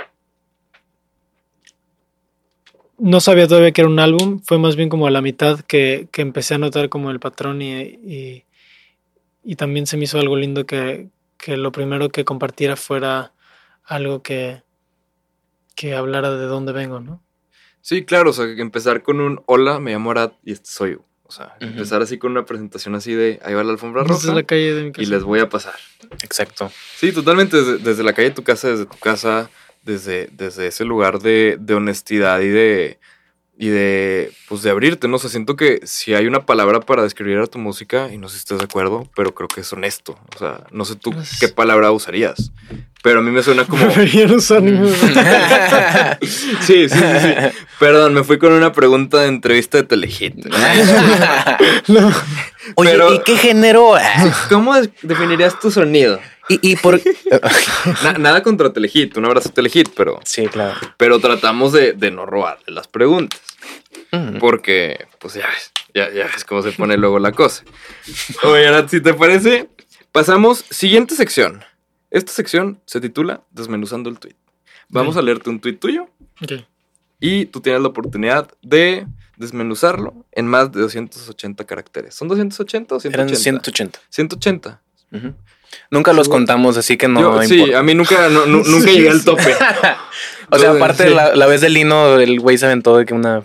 [2.98, 6.08] no sabía todavía que era un álbum, fue más bien como a la mitad que,
[6.12, 8.44] que empecé a notar como el patrón y, y,
[9.44, 13.34] y también se me hizo algo lindo que, que lo primero que compartiera fuera
[13.84, 14.64] algo que,
[15.76, 17.24] que hablara de dónde vengo, ¿no?
[17.82, 20.92] Sí, claro, o sea, que empezar con un hola, me llamo Arat y este soy
[20.94, 21.06] yo.
[21.28, 24.44] O sea, empezar así con una presentación así de ahí va la alfombra roja la
[24.44, 25.02] calle de mi casa.
[25.02, 25.74] y les voy a pasar.
[26.22, 26.72] Exacto.
[26.98, 29.50] Sí, totalmente, desde, desde la calle de tu casa, desde tu casa,
[29.82, 33.00] desde, desde ese lugar de, de honestidad y de,
[33.58, 35.16] y de, pues de abrirte, ¿no?
[35.16, 38.28] O sea, siento que si hay una palabra para describir a tu música, y no
[38.28, 40.18] sé si estás de acuerdo, pero creo que es honesto.
[40.36, 42.52] O sea, no sé tú Pues- qué palabra usarías,
[43.02, 43.86] pero a mí me suena como...
[44.36, 46.18] Usar ninguna.
[46.22, 47.58] Sí, sí, sí, sí.
[47.80, 50.36] Perdón, me fui con una pregunta de entrevista de Telehit.
[51.88, 52.12] No.
[52.76, 53.94] Oye, Pero- ¿y qué género?
[54.50, 56.20] ¿Cómo definirías tu sonido?
[56.50, 57.00] Y, y por.
[58.04, 60.76] Na- nada contra Telehit, un abrazo Telehit, pero, sí, claro.
[60.98, 63.42] pero tratamos de, de no robarle las preguntas.
[64.12, 64.38] Mm.
[64.40, 67.64] Porque, pues ya ves, ya, ya ves cómo se pone luego la cosa.
[68.44, 69.70] Oye, Arat, si te parece,
[70.12, 70.64] pasamos.
[70.70, 71.64] Siguiente sección.
[72.12, 74.36] Esta sección se titula Desmenuzando el tweet.
[74.90, 76.08] Vamos a leerte un tweet tuyo
[76.44, 76.64] Ok.
[77.20, 82.14] y tú tienes la oportunidad de desmenuzarlo en más de 280 caracteres.
[82.16, 83.34] ¿Son 280 o 180?
[83.34, 84.00] Eran 180.
[84.10, 84.82] 180.
[85.12, 85.34] Ujú.
[85.92, 89.10] Nunca los contamos, así que no Yo- sí, a mí nunca, no- nunca Sí, llegué
[89.10, 89.26] al sí.
[89.26, 89.56] tope.
[90.52, 91.14] O sea, aparte sí.
[91.14, 93.44] la, la vez del lino, el güey se aventó de que una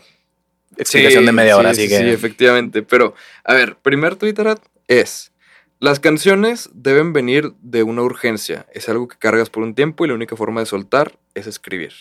[0.77, 2.13] explicación Sí, de media sí, hora, sí, así sí, que.
[2.13, 2.83] efectivamente.
[2.83, 5.33] Pero, a ver, primer Twitter es:
[5.79, 8.67] Las canciones deben venir de una urgencia.
[8.75, 11.93] Es algo que cargas por un tiempo y la única forma de soltar es escribir.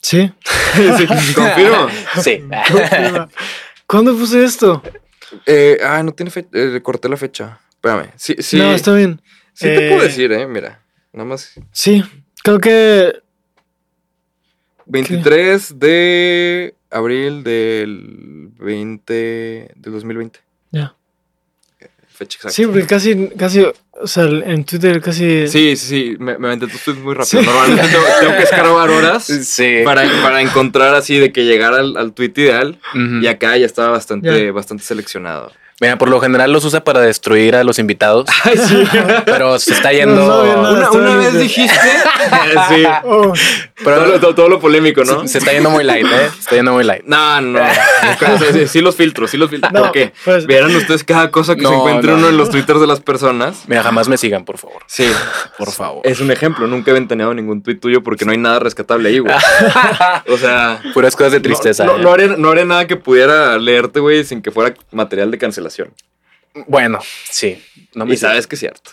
[0.00, 0.32] Sí.
[0.74, 1.88] Sí, confirmo.
[2.22, 2.42] sí.
[3.86, 4.82] ¿Cuándo puse esto?
[5.46, 6.48] Eh, ah, no tiene fecha.
[6.54, 7.60] eh, corté la fecha.
[7.84, 8.12] Espérame.
[8.16, 8.58] Sí, sí.
[8.58, 9.20] No, está bien.
[9.54, 10.46] sí te Eh, puedo decir, eh.
[10.46, 10.80] Mira.
[11.12, 11.52] Nada más.
[11.72, 12.02] Sí,
[12.44, 13.12] creo que
[14.86, 19.12] 23 de abril del 20.
[19.76, 20.40] del 2020.
[20.70, 20.94] ya.
[22.14, 22.50] Fecha exacta.
[22.54, 25.48] Sí, porque casi, casi, o sea, en Twitter casi.
[25.48, 26.16] Sí, sí, sí.
[26.18, 27.40] Me, me aventé tus tweets muy rápido.
[27.40, 27.46] Sí.
[27.46, 29.24] Normalmente tengo, tengo que escarbar horas.
[29.42, 29.80] Sí.
[29.82, 32.78] para, para encontrar así de que llegara al, al tweet ideal.
[33.22, 34.52] Y acá ya estaba bastante, Ya.
[34.52, 35.52] bastante seleccionado.
[35.82, 38.84] Mira, por lo general los usa para destruir a los invitados, Ay, sí.
[39.24, 40.14] pero se está yendo.
[40.14, 40.90] No sabía nada.
[40.92, 41.76] Una, vez dijiste.
[42.68, 42.84] sí.
[43.04, 43.32] Oh,
[43.84, 45.22] pero todo, lo- todo- todo lo polémico, ¿no?
[45.22, 46.30] se, se está yendo muy light, ¿eh?
[46.34, 47.04] Se está yendo muy light.
[47.04, 47.60] No, no.
[48.52, 49.70] Sí, sí, los filtro, sí los filtro.
[49.72, 50.12] No, ¿Por qué?
[50.24, 53.00] pues- Vieran ustedes cada cosa que se encuentre no, uno en los twitters de las
[53.00, 53.64] personas.
[53.66, 54.82] Mira, jamás me sigan, por favor.
[54.86, 55.10] Sí.
[55.58, 56.02] Por favor.
[56.06, 56.66] Es un ejemplo.
[56.66, 59.34] Nunca he ventaneado ningún tweet tuyo porque no hay nada rescatable ahí, güey.
[60.28, 60.80] O sea.
[60.94, 61.84] Puras cosas de tristeza.
[61.84, 62.02] No, no, ¿eh?
[62.02, 65.92] no haré, no haré nada que pudiera leerte, güey, sin que fuera material de cancelación.
[66.66, 66.98] Bueno,
[67.30, 67.62] sí.
[67.94, 68.90] No me y sabes que es cierto.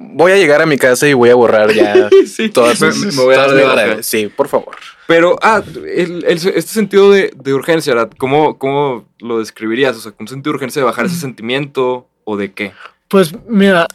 [0.00, 3.16] Voy a llegar a mi casa y voy a borrar ya Sí, todas me, me
[3.22, 3.86] voy a dar todas de mis baja.
[3.86, 4.06] redes.
[4.06, 4.76] Sí, por favor.
[5.08, 9.96] Pero, ah, el- el- este sentido de, de urgencia, Arad, ¿cómo, ¿cómo lo describirías?
[9.96, 12.72] O sea, ¿un sentido de urgencia de bajar ese sentimiento o de qué?
[13.08, 13.86] Pues mira,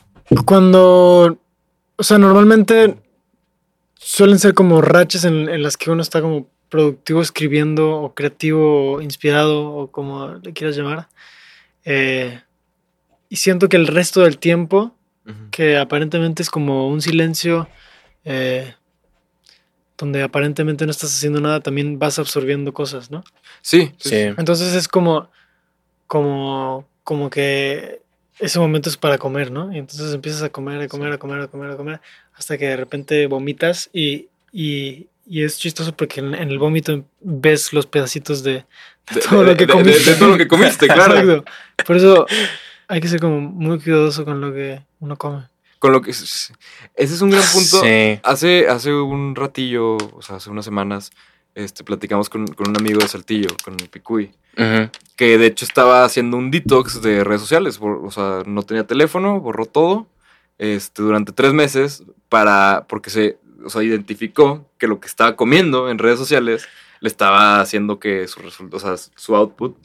[0.46, 1.38] cuando,
[1.96, 2.96] o sea, normalmente
[3.96, 8.94] suelen ser como rachas en, en las que uno está como productivo escribiendo o creativo
[8.94, 11.08] o inspirado o como le quieras llamar.
[11.86, 12.42] Eh,
[13.30, 14.96] y siento que el resto del tiempo,
[15.52, 17.68] que aparentemente es como un silencio,
[18.26, 18.74] eh,
[19.98, 23.24] donde aparentemente no estás haciendo nada, también vas absorbiendo cosas, ¿no?
[23.62, 24.10] Sí, sí.
[24.10, 24.16] Sí.
[24.38, 25.30] Entonces es como,
[26.08, 28.02] como, como que
[28.40, 29.72] ese momento es para comer, ¿no?
[29.74, 32.02] Y entonces empiezas a comer, a comer, a comer, a comer, a comer,
[32.36, 37.06] hasta que de repente vomitas y, y, y es chistoso porque en, en el vómito
[37.22, 38.66] ves los pedacitos de,
[39.30, 40.12] todo de- lo que de- de- comiste.
[40.12, 41.18] de todo lo que comiste, claro.
[41.20, 41.52] Exacto.
[41.86, 42.26] Por eso
[42.88, 45.48] hay que ser como muy cuidadoso con lo que uno come.
[45.80, 46.12] con lo que...
[46.12, 46.54] Ese
[46.96, 47.82] es un gran punto.
[47.82, 48.20] Sí.
[48.24, 51.12] Hace, hace un ratillo, o sea, hace unas semanas,
[51.56, 54.90] este, platicamos con, con un amigo de Saltillo, con el Picuy, Ujú.
[55.16, 57.80] que de hecho estaba haciendo un detox de redes sociales.
[57.82, 60.08] O sea, no tenía teléfono, borró todo
[60.58, 65.90] este, durante tres meses para, porque se, o sea, identificó que lo que estaba comiendo
[65.90, 66.66] en redes sociales
[67.02, 69.76] le estaba haciendo que su resultado, o sea, su output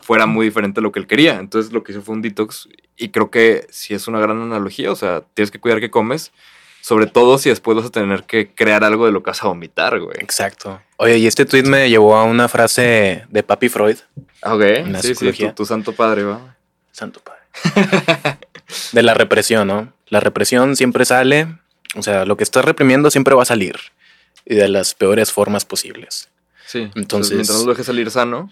[0.00, 1.38] fuera muy diferente a lo que él quería.
[1.38, 4.90] Entonces lo que hizo fue un detox y creo que sí es una gran analogía.
[4.92, 6.32] O sea, tienes que cuidar que comes,
[6.80, 9.48] sobre todo si después vas a tener que crear algo de lo que vas a
[9.48, 10.16] vomitar, güey.
[10.20, 10.80] Exacto.
[10.98, 13.96] Oye, y este tweet me llevó a una frase de Papi Freud,
[14.42, 15.48] Ah, Ok, la sí, sí, psicología.
[15.48, 16.56] tu, tu santo padre, va.
[16.92, 17.40] Santo Padre.
[18.92, 19.92] de la represión, ¿no?
[20.08, 21.48] La represión siempre sale,
[21.96, 23.76] o sea, lo que estás reprimiendo siempre va a salir
[24.44, 26.28] y de las peores formas posibles.
[26.66, 28.50] Sí, entonces, Entonces- mientras no lo dejes salir sano,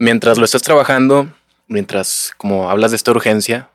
[0.00, 1.30] Mientras lo estés trabajando,
[1.68, 3.68] mientras como hablas de esta urgencia,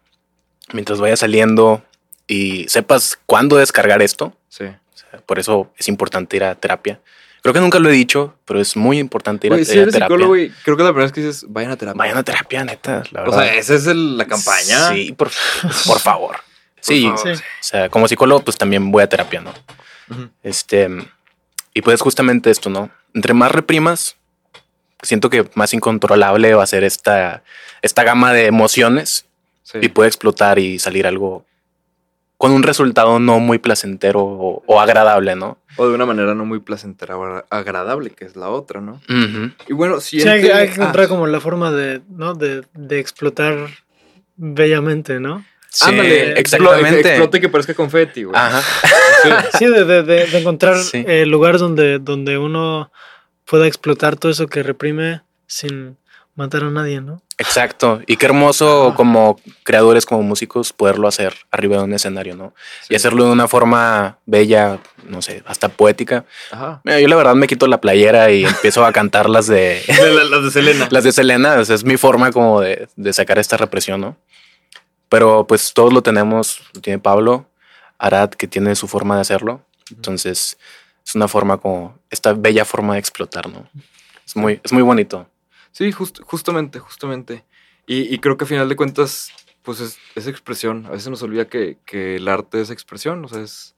[0.73, 1.81] mientras vaya saliendo
[2.27, 4.63] y sepas cuándo descargar esto, sí.
[4.65, 6.99] o sea, por eso es importante ir a terapia.
[7.43, 9.83] Creo que nunca lo he dicho, pero es muy importante ir a, Güey, si a
[9.83, 10.07] eres terapia.
[10.15, 11.97] psicólogo, güey, creo que la primera vez que dices, vayan a terapia.
[11.99, 13.37] Vayan a terapia, neta, la O verdad.
[13.43, 14.89] sea, esa es el- la campaña.
[14.89, 15.29] Sí, por,
[15.85, 16.37] por favor.
[16.81, 17.19] sí, favor.
[17.19, 17.29] Sí.
[17.43, 19.53] o sea, como psicólogo, pues también voy a terapia, ¿no?
[20.09, 20.29] Ujú.
[20.41, 20.89] Este,
[21.75, 22.89] y pues justamente esto, ¿no?
[23.13, 24.15] Entre más reprimas,
[25.05, 27.43] siento que más incontrolable va a ser esta,
[27.81, 29.25] esta gama de emociones
[29.63, 29.79] Sí.
[29.81, 31.43] y puede explotar y salir algo
[32.37, 35.57] con un resultado no muy placentero o, o agradable, ¿no?
[35.77, 39.01] O de una manera no muy placentera o agra- agradable, que es la otra, ¿no?
[39.67, 42.35] Y bueno, Sí, hay, hay que ah, encontrar como la forma de, ¿no?
[42.35, 43.69] De, de explotar
[44.35, 45.45] bellamente, ¿no?
[45.69, 47.09] Sí, ándale, explo- exactamente.
[47.09, 48.35] Explote que parezca confeti, güey.
[48.37, 48.61] Ajá.
[49.23, 49.29] Sí.
[49.59, 51.03] Sí, de, de- de- de encontrar Sí.
[51.07, 52.91] eh, lugares donde, donde uno
[53.45, 55.97] pueda explotar todo eso que reprime sin
[56.35, 57.21] matar a nadie, ¿no?
[57.37, 58.01] Exacto.
[58.07, 62.53] Y qué hermoso como creadores, como músicos, poderlo hacer arriba de un escenario, ¿no?
[62.81, 62.93] Sí.
[62.93, 66.25] Y hacerlo de una forma bella, no sé, hasta poética.
[66.51, 66.81] Ajá.
[66.83, 70.13] Mira, yo la verdad me quito la playera y empiezo a cantar las de De
[70.13, 70.87] la- las de Selena.
[70.91, 71.53] las de Selena.
[71.59, 74.17] O sea, es mi forma como de, de sacar esta represión, ¿no?
[75.07, 77.45] Pero pues todos lo tenemos, lo tiene Pablo,
[77.97, 79.61] Arad, que tiene su forma de hacerlo.
[79.91, 80.57] Entonces,
[81.05, 83.69] es una forma como, esta bella forma de explotar, ¿no?
[84.25, 85.29] Es muy, es muy bonito.
[85.71, 87.45] Sí, just- justamente, justamente.
[87.85, 90.85] Y, y creo que a final de cuentas, pues es, es expresión.
[90.87, 93.23] A veces nos olvida que, que el arte es expresión.
[93.23, 93.75] O sea, es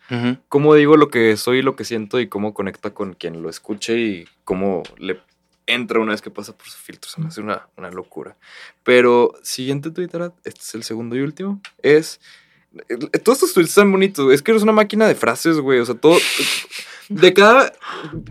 [0.47, 3.49] cómo digo lo que soy y lo que siento y cómo conecta con quien lo
[3.49, 5.19] escuche y cómo le
[5.65, 7.09] entra una vez que pasa por su filtro.
[7.11, 8.37] Se me hace una, una locura.
[8.83, 12.21] Pero siguiente Twitter, este es el segundo y último, es...
[12.89, 14.31] eh, Todos estos tweets están bonitos.
[14.33, 15.79] Es que eres una máquina de frases, güey.
[15.79, 16.17] O sea, todo...
[17.09, 17.71] De cada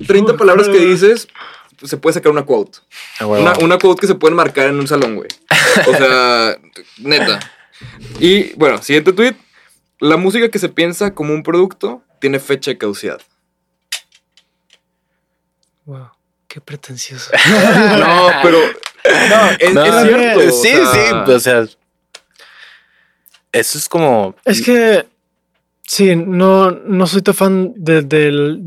[0.07, 1.29] 30 palabras que dices,
[1.83, 2.79] se puede sacar una quote.
[3.21, 5.29] Una, una quote que se pueden marcar en un salón, güey.
[5.89, 6.59] O sea,
[6.99, 7.41] neta.
[8.21, 9.35] Y bueno, siguiente tweet.
[9.99, 13.23] La música que se piensa como un producto tiene fecha de caducidad.
[15.87, 16.11] Wow,
[16.49, 17.31] qué pretencioso.
[17.99, 18.59] No, pero.
[19.31, 20.39] No, es, No, es cierto.
[20.41, 21.67] o Sí, sea, sí, o sea,
[23.59, 24.35] eso es como...
[24.45, 25.07] Es que
[25.83, 28.61] sí, no, no soy tan fan de, del-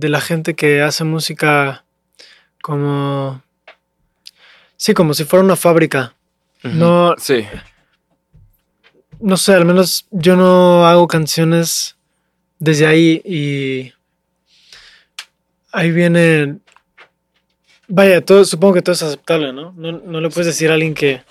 [0.00, 1.84] de la gente que hace música
[2.62, 3.42] como.
[4.76, 6.14] Sí, como si fuera una fábrica.
[6.62, 7.46] No, Sí,
[9.20, 11.96] no sé, al menos yo no hago canciones
[12.58, 13.92] desde ahí y
[15.72, 16.58] ahí viene.
[17.86, 19.72] Vaya, todo, supongo que todo es aceptable, ¿no?
[19.76, 21.22] No, no le puedes decir a alguien que,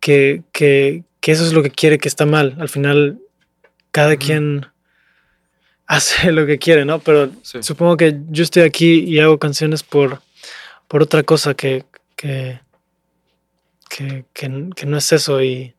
[0.00, 2.54] que, que, que eso es lo que quiere, que está mal.
[2.60, 3.18] Al final,
[3.90, 4.64] cada quien
[5.88, 7.00] hace lo que quiere, ¿no?
[7.00, 7.64] Pero sí.
[7.64, 10.22] supongo que yo estoy aquí y hago canciones por,
[10.86, 11.84] por otra cosa que,
[12.14, 12.60] que,
[13.90, 15.42] que, que- que no es eso.
[15.42, 15.74] Y,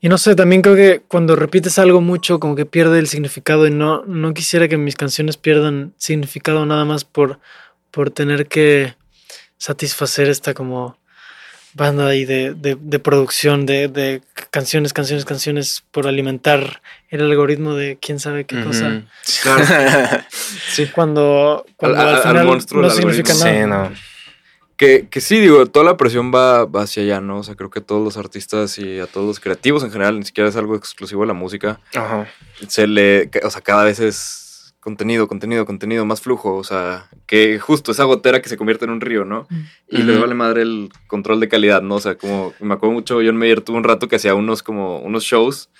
[0.00, 3.66] y no sé, también creo que cuando repites algo mucho, como que pierde el significado
[3.66, 7.40] y no, no quisiera que mis canciones pierdan significado nada más por,
[7.90, 8.94] por tener que
[9.58, 10.98] satisfacer esta como
[11.76, 17.74] banda ahí de, de, de producción de, de canciones, canciones, canciones por alimentar el algoritmo
[17.74, 19.02] de quién sabe qué cosa.
[19.42, 20.24] Claro.
[20.72, 20.86] Sí.
[20.94, 23.66] Cuando, cuando Al- al, al- final monstruo no significa algoritmo.
[23.66, 23.88] nada.
[23.88, 24.16] Sí, no.
[24.76, 27.38] Que, que sí, digo, toda la presión va, va hacia allá, ¿no?
[27.38, 30.18] O sea, creo que a todos los artistas y a todos los creativos en general,
[30.18, 32.26] ni siquiera es algo exclusivo de la música, Ajá.
[32.68, 34.45] se le, o sea, cada vez es
[34.86, 38.92] contenido, contenido, contenido, más flujo, o sea, que justo esa gotera que se convierte en
[38.92, 39.48] un río, ¿no?
[39.88, 40.20] Y le Ujú.
[40.20, 41.96] vale madre el control de calidad, ¿no?
[41.96, 45.00] O sea, como me acuerdo mucho, John Mayer tuvo un rato que hacía unos como
[45.00, 45.70] unos shows,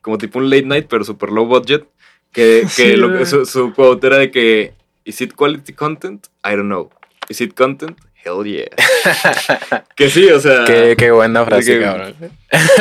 [0.00, 1.84] como tipo un late night, pero super low budget,
[2.32, 4.72] que, que Sí, lo- su, su quote era de que,
[5.04, 6.26] ¿is it quality content?
[6.42, 6.88] I don't know.
[7.28, 7.98] ¿Is it content?
[8.24, 8.64] hell yeah.
[9.96, 10.64] que sí, o sea.
[10.64, 12.14] Qué, qué buena frase, que- cabrón.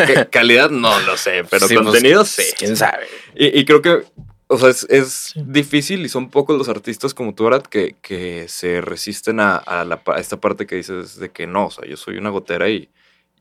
[0.07, 2.43] que calidad no lo sé, pero Sí, pues, contenido sí.
[2.57, 3.03] ¿Quién sabe?
[3.35, 4.03] Y, y creo que,
[4.47, 5.41] o sea, es, es Sí.
[5.45, 9.83] difícil y son pocos los artistas como tú, Arad, que, que se resisten a, a
[9.85, 12.29] la pa- a esta parte que dices de que no, o sea, yo soy una
[12.29, 12.89] gotera y,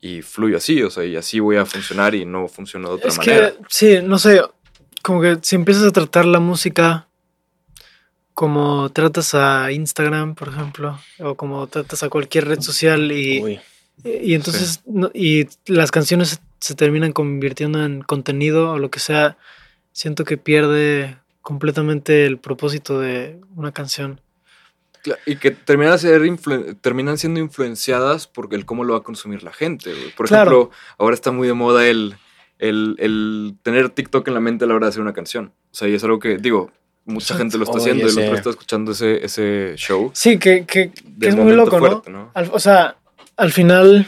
[0.01, 3.09] y fluyo así, o sea, y así voy a funcionar y no funciono de otra
[3.09, 3.51] Es manera.
[3.51, 4.41] que, sí, no sé,
[5.01, 7.07] como que si empiezas a tratar la música
[8.33, 13.59] como tratas a Instagram, por ejemplo, o como tratas a cualquier red social y, Uy,
[14.03, 19.37] y entonces no- y las canciones se terminan convirtiendo en contenido o lo que sea,
[19.93, 24.19] siento que pierde completamente el propósito de una canción.
[25.25, 29.03] Y que terminan, a ser influ- terminan siendo influenciadas por el cómo lo va a
[29.03, 29.93] consumir la gente.
[30.15, 30.51] Por Claro.
[30.51, 32.15] ejemplo, ahora está muy de moda el,
[32.59, 35.53] el, el tener TikTok en la mente a la hora de hacer una canción.
[35.71, 36.71] O sea, y es algo que, digo,
[37.03, 38.05] mucha gente lo está Oye, haciendo.
[38.05, 38.21] El sí.
[38.21, 40.09] otro está escuchando ese, ese show.
[40.13, 42.19] Sí, que, que, es muy loco, fuerte, ¿no?
[42.19, 42.31] ¿no?
[42.33, 42.95] Al- o sea,
[43.35, 44.07] al final,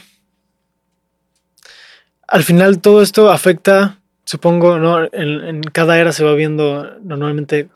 [2.28, 5.04] al final todo esto afecta, supongo, ¿no?
[5.04, 7.70] En, en cada era se va viendo normalmente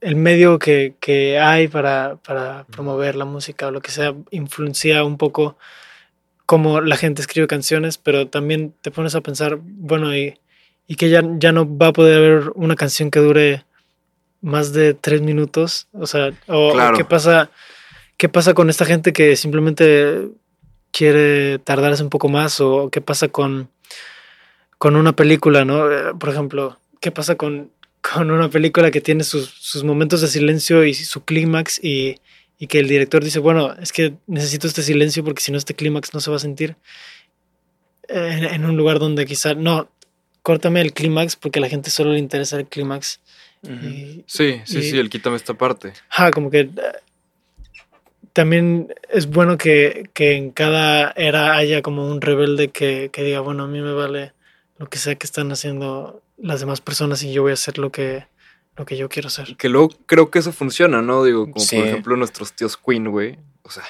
[0.00, 5.04] el medio que, que hay para, para promover la música o lo que sea, influencia
[5.04, 5.56] un poco
[6.44, 10.38] cómo la gente escribe canciones, pero también te pones a pensar, bueno, y,
[10.88, 13.64] y que ya, ya no va a poder haber una canción que dure
[14.40, 16.96] más de tres minutos, o sea, o, Claro.
[16.96, 17.50] qué pasa,
[18.16, 20.28] qué pasa con esta gente que simplemente
[20.90, 23.70] quiere tardarse un poco más, o qué pasa con,
[24.82, 25.88] con una película, ¿no?
[25.92, 30.26] Eh, Por ejemplo, qué pasa con, con una película que tiene sus, sus momentos de
[30.26, 32.16] silencio y su clímax y,
[32.58, 35.74] y que el director dice, bueno, es que necesito este silencio porque si no este
[35.74, 36.74] clímax no se va a sentir
[38.08, 39.88] en, en un lugar donde quizá, no,
[40.42, 43.20] córtame el clímax porque a la gente solo le interesa el clímax.
[43.62, 45.92] Y- Sí, sí, y- sí, el quítame esta parte.
[46.10, 46.70] Ajá, como que eh,
[48.32, 53.38] también es bueno que, que en cada era haya como un rebelde que, que diga,
[53.38, 54.32] bueno, a mí me vale
[54.82, 57.92] lo que sea que están haciendo las demás personas y yo voy a hacer lo
[57.92, 58.26] que,
[58.76, 59.56] lo que yo quiero hacer.
[59.56, 61.22] Que luego creo que eso funciona, ¿no?
[61.22, 61.76] Digo, como Sí.
[61.76, 63.38] por ejemplo nuestros tíos Queen, güey.
[63.62, 63.84] O sea,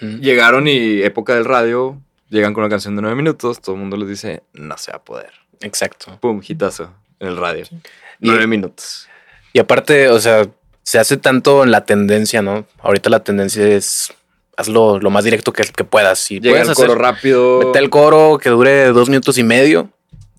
[0.00, 3.96] llegaron y época del radio, llegan con una canción de nueve minutos, todo el mundo
[3.96, 5.32] les dice, no se va a poder.
[5.60, 6.18] Exacto.
[6.20, 7.64] Pum, hitazo en el radio.
[7.64, 7.76] Sí.
[8.20, 9.08] Nueve Y- minutos.
[9.52, 10.48] Y aparte, o sea,
[10.84, 12.64] se hace tanto en la tendencia, ¿no?
[12.80, 14.12] Ahorita la tendencia es
[14.56, 16.18] hazlo lo más directo que, que puedas.
[16.20, 17.60] Si Llega puedes el hacer, coro rápido.
[17.66, 19.90] mete el coro que dure dos minutos y medio.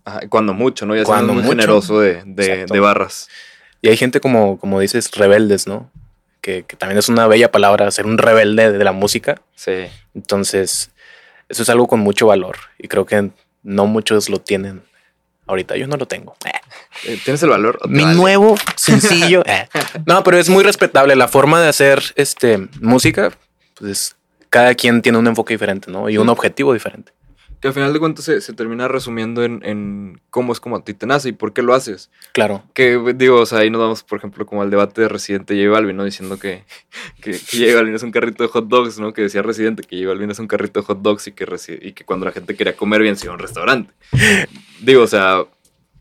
[0.05, 0.95] Ajá, cuando mucho, ¿no?
[0.95, 1.55] Ya Cuando muy mucho.
[1.55, 3.29] generoso de, de, barras.
[3.81, 5.89] Y hay gente como, como dices, rebeldes, ¿no?
[6.41, 9.41] Que, que también es una bella palabra, ser un rebelde de la música.
[9.55, 9.85] Sí.
[10.13, 10.91] Entonces,
[11.49, 12.57] eso es algo con mucho valor.
[12.77, 13.29] Y creo que
[13.63, 14.83] no muchos lo tienen.
[15.45, 16.35] Ahorita yo no lo tengo.
[16.45, 17.17] Eh.
[17.23, 17.77] ¿Tienes el valor?
[17.81, 18.15] ¿O te Mi vale?
[18.15, 19.43] nuevo sencillo.
[19.45, 19.67] eh.
[20.05, 21.15] No, pero es muy respetable.
[21.15, 23.31] La forma de hacer este música,
[23.75, 24.15] pues
[24.49, 26.09] cada quien tiene un enfoque diferente, ¿no?
[26.09, 27.11] Y un objetivo diferente.
[27.63, 30.83] Que al final de cuentas se, se termina resumiendo en, en cómo es como a
[30.83, 32.11] ti te nace y por qué lo haces.
[32.33, 32.61] Claro.
[32.73, 35.63] Que digo, o sea, ahí nos vamos, por ejemplo, como al debate de Residente y
[35.63, 36.03] J Balvin, ¿no?
[36.03, 36.65] Diciendo que,
[37.21, 39.13] que, que J Balvin es un carrito de hot dogs, ¿no?
[39.13, 41.47] Que decía Residente que J Balvin es un carrito de hot dogs y que,
[41.81, 43.93] y que cuando la gente quería comer bien se iba a un restaurante.
[44.81, 45.45] digo, o sea,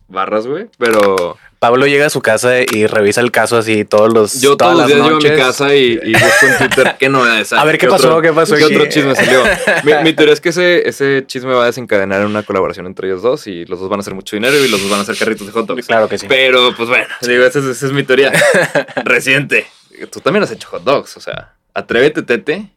[0.08, 4.40] barras, güey, pero Pablo llega a su casa y revisa el caso así todos los
[4.40, 7.08] yo todas todos los días llego a mi casa y, y busco en Twitter qué
[7.08, 8.08] novedades hay, A ver, ¿qué pasó?
[8.08, 8.74] otro- ¿Qué pasó ¿Qué aquí?
[8.74, 9.44] otro chisme salió?
[9.84, 13.06] Mi, mi teoría es que ese, ese chisme va a desencadenar en una colaboración entre
[13.06, 15.02] ellos dos y los dos van a hacer mucho dinero y los dos van a
[15.02, 15.86] hacer carritos de hot dogs.
[15.86, 16.26] Claro que sí.
[16.28, 18.32] Pero, pues bueno, digo, esa es, esa es mi teoría.
[19.04, 19.66] Reciente.
[20.10, 22.70] Tú también has hecho hot dogs, o sea, atrévete, tete.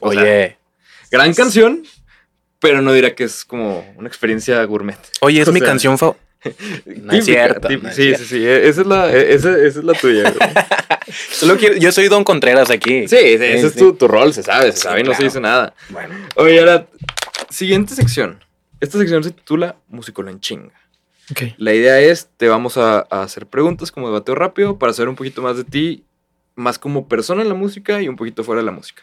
[0.00, 0.58] O sea, Oye,
[1.10, 1.84] gran canción,
[2.58, 4.98] pero no diría que es como una experiencia gourmet.
[5.20, 6.14] oye, es o mi sea, canción fa-
[7.02, 9.78] No es cierto, tip- no es sí, sí, sí, esa es la, e- esa, esa
[9.80, 10.30] es la tuya.
[10.30, 10.50] güey.
[11.32, 13.06] Solo quiero- yo soy Don Contreras aquí.
[13.08, 13.78] Sí, sí, ese es sí.
[13.78, 15.74] tu, tu rol, se sabe, se Sí, sabe y no se dice nada.
[15.90, 16.14] Bueno.
[16.36, 16.86] Oye, ahora,
[17.50, 18.42] siguiente sección.
[18.80, 20.72] Esta sección se titula Músico en chinga.
[21.30, 21.42] Ok.
[21.58, 25.16] La idea es, te vamos a, a hacer preguntas como debateo rápido para saber un
[25.16, 26.04] poquito más de ti,
[26.54, 29.02] más como persona en la música y un poquito fuera de la música.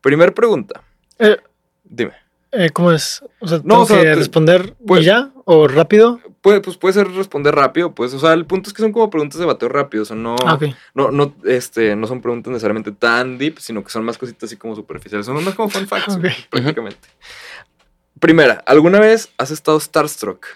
[0.00, 0.82] Primer pregunta.
[1.18, 1.36] Eh,
[1.84, 2.12] Dime.
[2.52, 3.22] eh, ¿Cómo es?
[3.40, 5.30] O sea, No, ¿tengo o sea, que te- responder pues- y ya?
[5.44, 6.20] ¿O rápido?
[6.40, 9.10] Puede, pues puede ser responder rápido, pues, o sea, el punto es que son como
[9.10, 10.58] preguntas de bateo rápido, o sea, no, Ah,
[10.94, 14.56] no, no, este, no son preguntas necesariamente tan deep, sino que son más cositas así
[14.56, 16.18] como superficiales, son más como fun facts,
[16.50, 17.08] prácticamente.
[18.20, 20.46] Primera, ¿alguna vez has estado starstruck?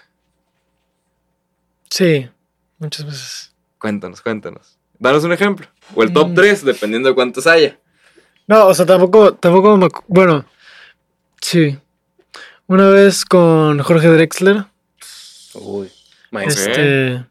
[1.89, 2.29] Sí,
[2.79, 3.53] muchas veces.
[3.79, 4.77] Cuéntanos, cuéntanos.
[4.99, 5.67] Danos un ejemplo.
[5.95, 6.35] O el top Mm.
[6.35, 7.79] 3, dependiendo de cuántos haya.
[8.47, 9.87] No, o sea, tampoco, tampoco me...
[10.07, 10.45] Bueno,
[11.41, 11.77] sí.
[12.67, 14.65] Una vez con Jorge Drexler,
[15.61, 15.89] Uy,
[16.31, 16.71] maestro.
[16.71, 17.25] este...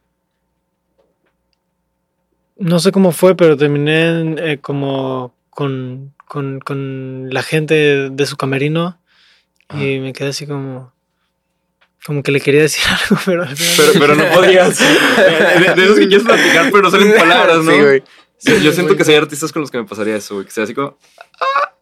[2.59, 8.37] No sé cómo fue, pero terminé eh, como con, con, con la gente de su
[8.37, 8.99] camerino
[9.75, 10.95] y me quedé así como
[12.07, 13.45] como que le quería decir algo, pero
[13.77, 14.79] Pero, pero no podías.
[14.79, 17.73] De, de esos que quieres platicar, pero no salen palabras, ¿no?
[17.73, 18.03] Sí, güey.
[18.39, 18.99] Sí, yo siento güey.
[18.99, 20.47] que si hay artistas con los que me pasaría eso, güey.
[20.47, 20.97] Que sea así como.
[21.41, 21.75] "Ah",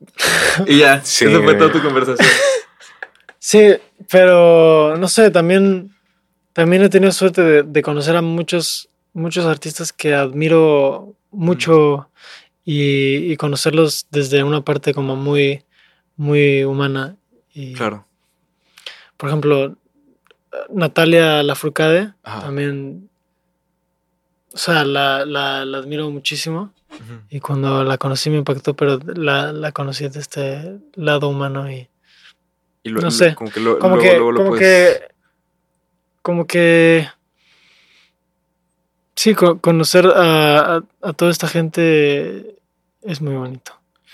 [0.67, 1.03] Y ya.
[1.05, 1.59] Sí, esa fue güey.
[1.59, 2.27] toda tu conversación.
[3.39, 3.75] Sí,
[4.11, 5.94] pero no sé, también,
[6.55, 12.09] también he tenido suerte de, de conocer a muchos, muchos artistas que admiro mucho
[12.65, 15.65] y, y conocerlos desde una parte como muy,
[16.17, 17.17] muy humana.
[17.53, 18.07] Y, Claro.
[19.19, 19.77] Por ejemplo,
[20.71, 22.41] Natalia Lafourcade, Ajá.
[22.43, 23.09] también,
[24.53, 26.73] o sea, la, la, la admiro muchísimo.
[27.29, 31.89] Y cuando la conocí me impactó, pero la, la conocí de este lado humano y
[32.85, 33.35] Y lo- No sé.
[33.35, 35.14] Como que, lo, como luego, que, luego lo como puedes- que,
[36.25, 37.07] como que,
[39.15, 42.57] sí, co- conocer a, a- a toda esta gente
[43.03, 43.73] es muy bonito.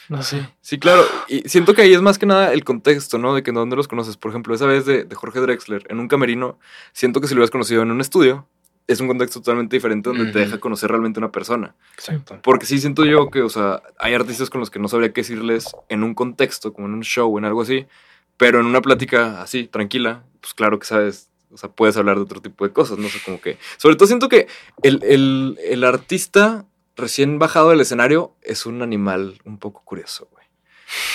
[0.09, 0.49] No sé.
[0.61, 1.05] Sí, claro.
[1.29, 3.33] Y siento que ahí es más que nada el contexto, ¿no?
[3.33, 4.17] De que dónde los conoces.
[4.17, 6.59] Por ejemplo, esa vez de, de Jorge Drexler en un camerino,
[6.93, 8.49] siento que si lo hubieras conocido en un estudio,
[8.89, 11.77] es un contexto totalmente diferente donde te deja conocer realmente una persona.
[11.95, 12.41] Exacto.
[12.43, 15.21] Porque sí siento yo que, o sea, hay artistas con los que no sabría qué
[15.21, 17.87] decirles en un contexto, como en un show, en algo así,
[18.37, 22.23] pero en una plática así, tranquila, pues claro que sabes, o sea, puedes hablar de
[22.23, 23.59] otro tipo de cosas, no sé, como que...
[23.77, 24.47] Sobre todo siento que
[24.83, 30.40] el, el- el artista recién bajado del escenario es un animal un poco curioso, güey.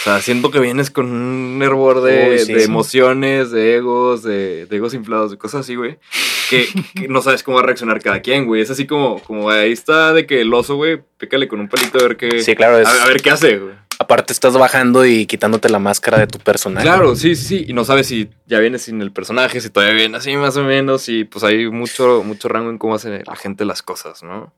[0.01, 2.65] O sea, siento que vienes con un hervor de, Uy, sí, de sí.
[2.65, 5.97] emociones, de egos, de, de egos inflados, de cosas así, güey.
[6.49, 8.61] Que, que no sabes cómo va a reaccionar cada quien, güey.
[8.61, 11.99] Es así como, como ahí está de que el oso, güey, pícale con un palito
[11.99, 12.41] a ver qué.
[12.41, 12.79] Sí, claro.
[12.79, 13.73] Es, a, a ver qué hace, güey.
[13.97, 16.85] Aparte estás bajando y quitándote la máscara de tu personaje.
[16.85, 17.65] Claro, sí, sí, sí.
[17.67, 20.63] Y no sabes si ya viene sin el personaje, si todavía viene así más o
[20.63, 21.07] menos.
[21.09, 24.53] Y pues hay mucho, mucho rango en cómo hace la gente las cosas, ¿no?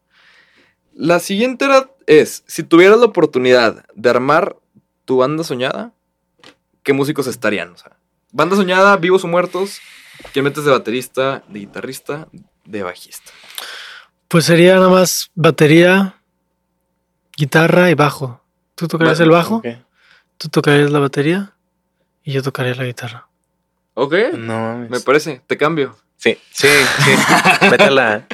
[0.94, 4.58] La siguiente era, es, si tuvieras la oportunidad de armar
[5.08, 5.94] tu banda soñada,
[6.84, 7.72] ¿qué músicos estarían?
[7.72, 7.96] O sea,
[8.34, 9.80] banda soñada, vivos o muertos,
[10.34, 12.28] ¿quién metes de baterista, de guitarrista,
[12.66, 13.32] de bajista?
[14.28, 16.18] Pues sería nada más batería,
[17.38, 18.44] guitarra y bajo.
[18.76, 19.64] Tú tocarías el bajo,
[20.38, 21.54] tú tocarías la batería
[22.26, 23.30] y yo tocaría la guitarra.
[23.94, 25.96] Ok, No, me parece, te cambio.
[26.18, 27.12] Sí, sí, sí.
[27.72, 28.28] Vete a la.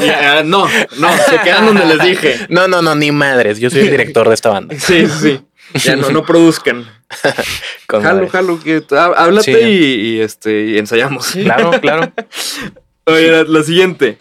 [0.00, 0.66] Ya, no,
[0.98, 2.46] no, se quedan donde les dije.
[2.48, 3.60] No, no, no, ni madres.
[3.60, 4.74] Yo soy el director de esta banda.
[4.78, 5.40] Sí, sí.
[5.74, 6.84] Ya no, no produzcan.
[7.86, 8.28] Con Jalo, madre.
[8.30, 9.60] jalo, que há- háblate Sí.
[9.60, 11.30] y, y, este y ensayamos.
[11.32, 12.12] Claro, claro.
[13.06, 14.18] Oye, la, la siguiente.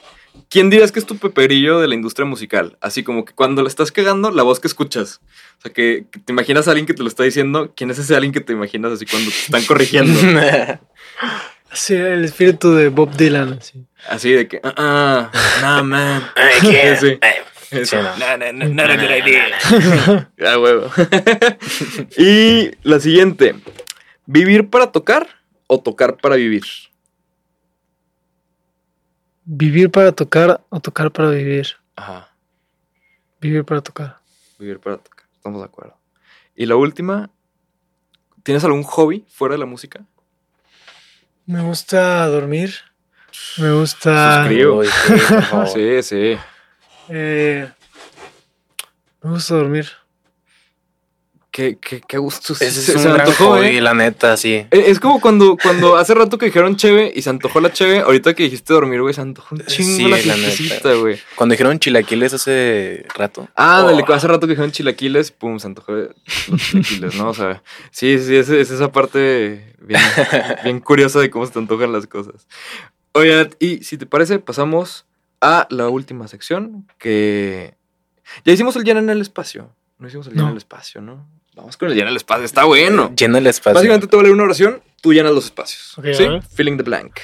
[0.50, 2.76] ¿Quién dirías que es tu peperillo de la industria musical?
[2.82, 5.22] Así como que cuando la estás cagando, la voz que escuchas.
[5.60, 7.72] O sea, que, que te imaginas a alguien que te lo está diciendo.
[7.76, 10.20] ¿Quién es ese alguien que te imaginas así cuando te están corrigiendo?
[11.72, 13.60] Sí, el espíritu de Bob Dylan.
[13.62, 13.86] así.
[14.08, 15.32] Así de que, ah, ah,
[15.62, 16.28] no, man.
[16.36, 16.98] Ay, ¿qué?
[17.00, 17.20] Sí.
[17.72, 17.98] Eso.
[17.98, 18.38] Sí, no.
[18.38, 20.30] No, no, good idea.
[20.60, 20.90] Huevo.
[22.18, 23.56] y la siguiente.
[24.26, 25.28] ¿Vivir para tocar
[25.68, 26.64] o tocar para vivir?
[29.46, 31.68] Vivir para tocar o tocar para vivir.
[31.96, 32.30] Ajá.
[33.42, 34.20] Vivir para tocar.
[34.58, 35.26] Vivir para tocar.
[35.36, 35.98] Estamos de acuerdo.
[36.56, 37.30] Y la última.
[38.44, 40.06] ¿Tienes algún hobby fuera de la música?
[41.46, 42.74] Me gusta dormir.
[43.58, 44.44] Me gusta.
[44.44, 44.84] Suscribo.
[45.74, 46.38] Sí, sí.
[47.10, 47.70] Eh,
[49.24, 49.88] me gusta dormir.
[51.52, 52.54] Qué, qué, qué gusto.
[52.54, 53.82] Ese Se- es un se gran antojó, hobby, ¿eh?
[53.82, 54.54] la neta, sí.
[54.54, 58.00] Eh, Es como cuando, cuando hace rato que dijeron cheve y se antojó la cheve.
[58.02, 60.94] Ahorita que dijiste dormir, güey, se antojó un chingo Sí, la la neta.
[60.94, 61.20] güey.
[61.36, 63.50] Cuando dijeron chilaquiles hace rato.
[63.56, 64.14] Ah, dale, Oh.
[64.14, 67.30] hace rato que dijeron chilaquiles, pum, se antojó los chilaquiles, ¿no?
[67.30, 70.02] O sea, sí, sí, es, es esa parte bien,
[70.64, 72.48] bien curiosa de cómo se te antojan las cosas.
[73.14, 75.08] Oye, y si te parece, pasamos
[75.42, 77.76] a la última sección que...
[78.46, 79.74] Ya hicimos el llena en el espacio.
[79.98, 80.48] No hicimos el llena No.
[80.50, 81.28] en el espacio, ¿no?
[81.56, 83.14] Vamos con el llena en el espacio, está bueno.
[83.16, 83.74] Llena el espacio.
[83.76, 85.96] Básicamente te voy a leer una oración, tú llenas los espacios.
[86.16, 86.26] ¿Sí?
[86.56, 87.20] Filling the blank.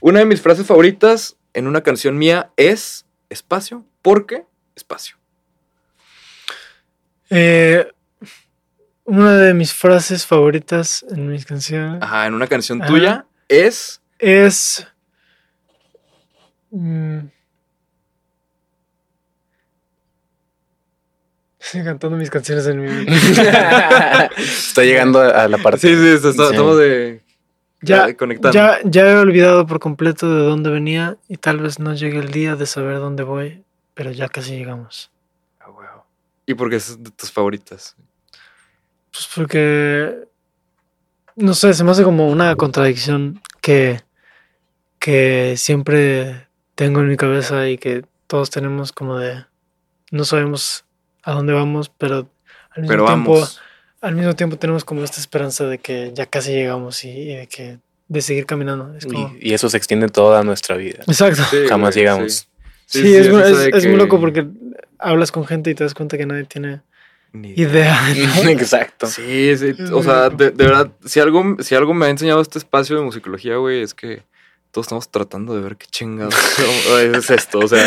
[0.00, 4.44] Una de mis frases favoritas en una canción mía es espacio, porque
[4.74, 5.16] espacio.
[7.30, 7.86] Eh,
[9.04, 12.90] una de mis frases favoritas en mis canciones Ajá, en una canción Ajá.
[12.90, 14.00] tuya es.
[14.18, 14.86] es.
[16.70, 17.18] mm,
[21.66, 22.88] Estoy cantando mis canciones en mi.
[24.38, 25.80] Está llegando a la parte.
[25.80, 26.50] Sí, sí, está- está- Sí.
[26.52, 27.22] estamos de.
[27.82, 28.52] Ya, conectando.
[28.56, 32.30] ya, ya he olvidado por completo de dónde venía y tal vez no llegue el
[32.32, 33.64] día de saber dónde voy,
[33.94, 35.10] pero ya casi llegamos.
[35.60, 36.06] Ah, huevo.
[36.46, 37.94] ¿Y por qué es de tus favoritas?
[39.12, 40.24] Pues porque.
[41.36, 44.00] No sé, se me hace como una contradicción que.
[44.98, 49.44] que siempre tengo en mi cabeza y que todos tenemos como de.
[50.10, 50.84] No sabemos
[51.26, 52.28] a dónde vamos, pero
[52.70, 53.60] al mismo Pero tiempo, vamos.
[54.00, 57.46] al mismo tiempo tenemos como esta esperanza de que ya casi llegamos y, y de
[57.46, 58.94] que de seguir caminando.
[58.96, 61.00] Es como, Y, y eso se extiende toda nuestra vida.
[61.06, 61.42] exacto.
[61.50, 62.32] Sí, Jamás güey, llegamos.
[62.32, 62.46] sí.
[62.88, 64.46] Sí, Sí, es, sí, muy, es- loco porque
[65.00, 66.82] hablas con gente y te das cuenta que nadie tiene
[67.32, 67.98] Ni- idea.
[68.44, 68.48] ¿no?
[68.50, 69.08] Exacto.
[69.08, 69.50] Sí,
[69.90, 72.94] O muy sea, de, de verdad, si algo, si algo me ha enseñado este espacio
[72.96, 74.22] de musicología, güey, es que
[74.76, 76.34] todos estamos tratando de ver qué chingados
[77.14, 77.60] es esto.
[77.60, 77.82] O sea,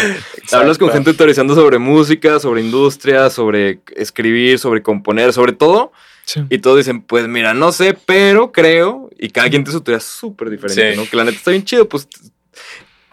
[0.52, 5.92] hablas con gente teorizando sobre música, sobre industria, sobre escribir, sobre componer, sobre todo.
[6.26, 6.42] Sí.
[6.50, 9.08] Y todos dicen, pues mira, no sé, pero creo.
[9.20, 10.98] Y cada quien tiene su teoría súper diferente, Sí.
[10.98, 11.08] ¿no?
[11.08, 12.08] Que la neta está bien chido, pues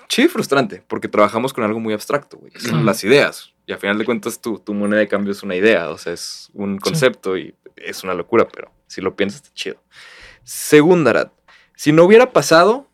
[0.08, 3.52] chido y frustrante, porque trabajamos con algo muy abstracto, güey, que son las ideas.
[3.66, 6.14] Y al final de cuentas, tu, tu moneda de cambio es una idea, o sea,
[6.14, 9.76] es un concepto y es una locura, pero si lo piensas, está chido.
[10.44, 11.28] Segunda, Arad,
[11.74, 12.85] si no hubiera pasado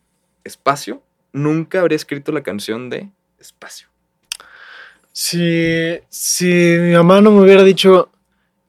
[0.44, 3.88] espacio, nunca habría escrito la canción de espacio.
[5.12, 6.46] Si, si
[6.80, 8.10] mi mamá no me hubiera dicho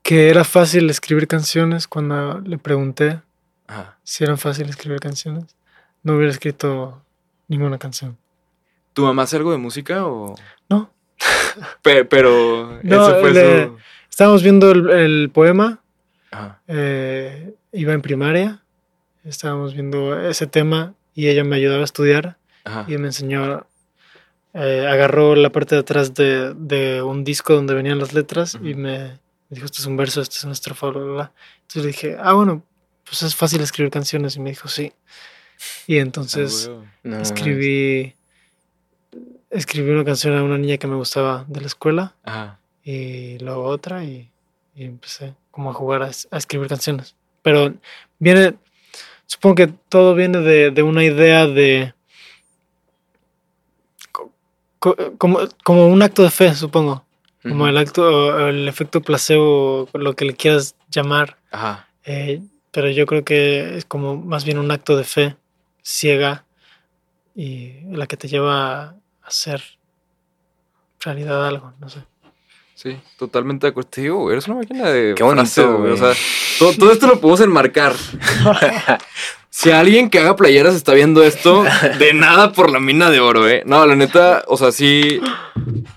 [0.02, 3.22] que era fácil escribir canciones cuando le pregunté
[3.68, 3.98] Ajá.
[4.04, 5.56] si eran fácil escribir canciones,
[6.04, 7.02] no hubiera escrito
[7.48, 8.18] ninguna canción.
[8.92, 10.36] ¿Tu mamá hace algo de música o...?
[10.70, 10.92] No.
[11.82, 13.78] Pe- pero No, eso fue le- su...
[14.10, 15.82] Estábamos viendo el, el poema,
[16.30, 16.62] Ajá.
[16.68, 18.62] eh, iba en primaria,
[19.24, 22.86] estábamos viendo ese tema y ella me ayudaba a estudiar Ajá.
[22.88, 23.66] y me enseñó,
[24.54, 28.72] eh, agarró la parte de atrás de, de un disco donde venían las letras y
[28.72, 28.80] Ujú.
[28.80, 31.32] me, me dijo, esto es un verso, esto es una estrofa, bla, bla, bla.
[31.62, 32.64] Entonces le dije, ah, bueno,
[33.04, 34.94] pues es fácil escribir canciones y me dijo, sí.
[35.88, 36.70] Y entonces...
[36.72, 36.84] Ah.
[37.04, 38.16] No, escribí
[39.50, 42.60] escribí una canción a una niña que me gustaba de la escuela Ajá.
[42.84, 44.32] y luego otra y,
[44.76, 47.74] y empecé como a jugar a, a escribir canciones pero
[48.20, 48.56] viene
[49.34, 51.94] supongo que todo viene de, de una idea de
[54.12, 54.32] co-
[54.80, 57.04] co- como, como un acto de fe supongo
[57.42, 61.90] como el acto el efecto placebo lo que le quieras llamar Ajá.
[62.06, 65.36] eh, pero yo creo que es como más bien un acto de fe
[65.82, 66.46] ciega
[67.36, 69.62] y la que te lleva a hacer
[71.02, 72.00] realidad algo, no sé.
[72.76, 73.90] Sí, totalmente de acuerdo.
[73.90, 75.92] Te digo, güey, eres una máquina de Qué bonito, güey.
[75.92, 76.14] O sea,
[76.60, 77.94] todo, todo esto lo podemos enmarcar.
[79.50, 81.64] si alguien que haga playeras está viendo esto,
[82.00, 83.64] de nada por la mina de oro, ¿eh?
[83.66, 85.22] No, la neta, o sea, sí.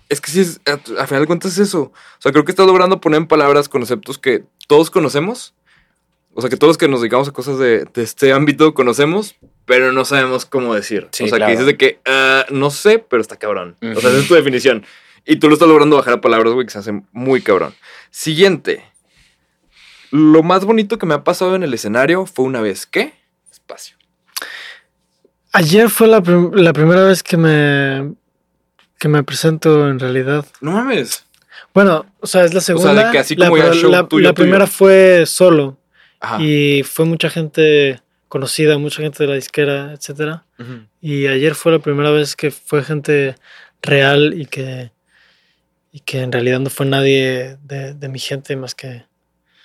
[0.08, 1.80] Es que sí, es, a, a final de cuentas es eso.
[1.80, 5.54] O sea, creo que estás logrando poner en palabras conceptos que todos conocemos.
[6.34, 9.36] O sea, que todos los que nos dedicamos a cosas de, de este ámbito conocemos,
[9.64, 11.08] pero no sabemos cómo decir.
[11.12, 11.50] Sí, o sea, claro.
[11.50, 13.76] que dices de que ah, no sé, pero está cabrón.
[13.80, 14.84] O sea, esa es tu definición.
[15.26, 17.74] Y tú lo estás logrando bajar a palabras, güey, que se hace muy cabrón.
[18.10, 18.84] Siguiente.
[20.12, 23.12] Lo más bonito que me ha pasado en el escenario fue una vez que.
[23.50, 23.96] Espacio.
[25.52, 28.14] Ayer fue la, prim- la primera vez que me
[28.98, 30.46] que me presento en realidad.
[30.60, 31.26] No mames.
[31.74, 33.10] Bueno, o sea, es la segunda.
[33.10, 34.44] que así la, como ya pero show la- tuyo, la tuyo.
[34.44, 35.78] primera fue solo
[36.20, 36.40] Ajá.
[36.42, 40.44] y fue mucha gente conocida, mucha gente de la disquera, etcétera.
[41.02, 43.34] Y ayer fue la primera vez que fue gente
[43.82, 44.90] real y que,
[45.92, 49.04] y que en realidad no fue nadie de, de mi gente más que...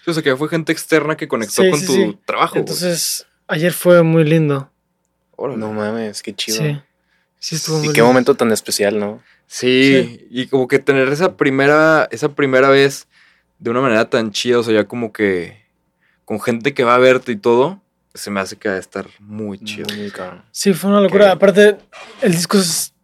[0.06, 2.18] Sí, o sea, que fue gente externa que conectó Sí, con sí, tu sí.
[2.26, 2.58] trabajo.
[2.58, 4.72] Entonces, ayer fue muy lindo.
[5.36, 5.60] Órale.
[5.60, 6.58] No mames, qué chido.
[6.64, 6.80] Sí,
[7.40, 8.08] sí estuvo muy Y qué lindo.
[8.08, 9.22] momento tan especial, ¿no?
[9.48, 13.08] Sí, y como que tener esa primera, esa primera vez
[13.60, 15.62] de una manera tan chida, o sea, ya como que
[16.26, 17.82] con gente que va a verte y todo,
[18.14, 19.88] se me hace que va a estar muy chido.
[19.96, 20.12] Muy.
[20.52, 21.26] Sí, fue una locura.
[21.26, 21.78] Que- Aparte,
[22.22, 22.58] el disco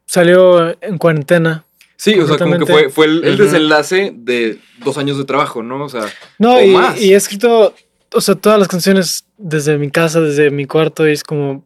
[0.05, 1.65] salió en cuarentena.
[1.97, 5.83] Sí, o sea, como que fue, fue el, desenlace de dos años de trabajo, ¿no?
[5.83, 6.05] O sea,
[6.37, 7.01] No, O y, más.
[7.01, 7.73] y he escrito,
[8.13, 11.65] o sea, todas las canciones desde mi casa, desde mi cuarto, y es como,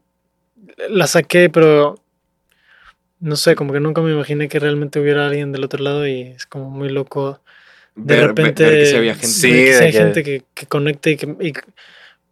[0.89, 1.95] las saqué, pero
[3.19, 6.21] no sé, como que nunca me imaginé que realmente hubiera alguien del otro lado y
[6.21, 7.39] es como muy loco
[7.95, 9.27] de ver, repente ver que sí había gente.
[9.27, 11.53] Sí, que sí hay que- gente que, que conecte y que, y,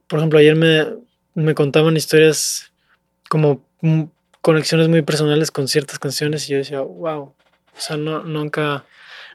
[0.07, 0.87] por ejemplo, ayer me,
[1.35, 2.71] me contaban historias
[3.29, 3.61] como
[4.41, 7.33] conexiones muy personales con ciertas canciones y yo decía, wow,
[7.77, 8.85] o sea, no, nunca,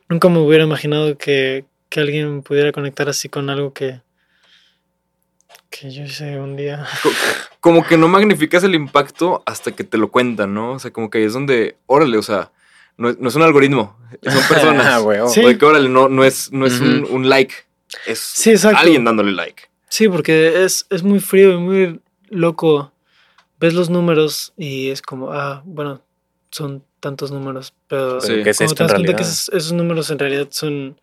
[0.09, 4.01] nunca me hubiera imaginado que, que alguien pudiera conectar así con algo que,
[5.71, 6.87] que yo hice un día.
[7.61, 10.73] como que no magnificas el impacto hasta que te lo cuentan, ¿no?
[10.73, 12.53] O sea, como que ahí es donde, órale, o sea,
[12.97, 14.87] no, es- no es un algoritmo, son personas.
[14.87, 15.29] Ah, huevo.
[15.29, 15.43] Sí.
[15.45, 17.55] O de que, órale, no, no es, no es un, like,
[18.07, 19.65] es Sí, alguien dándole like.
[19.89, 22.93] Sí, porque es, es muy frío y muy loco.
[23.61, 26.03] Ves los números y es como, ah, bueno,
[26.51, 28.43] son tantos números, pero Sí.
[28.43, 29.17] ¿Qué es cuando esto te das cuenta realidad?
[29.17, 30.99] que esos, esos números en realidad son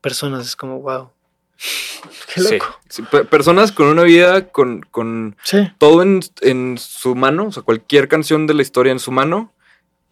[0.00, 1.10] personas, es como, wow.
[2.34, 2.80] Qué loco.
[2.88, 7.62] Sí, personas con una vida, con, con Sí, todo en, en su mano, o sea,
[7.62, 9.52] cualquier canción de la historia en su mano,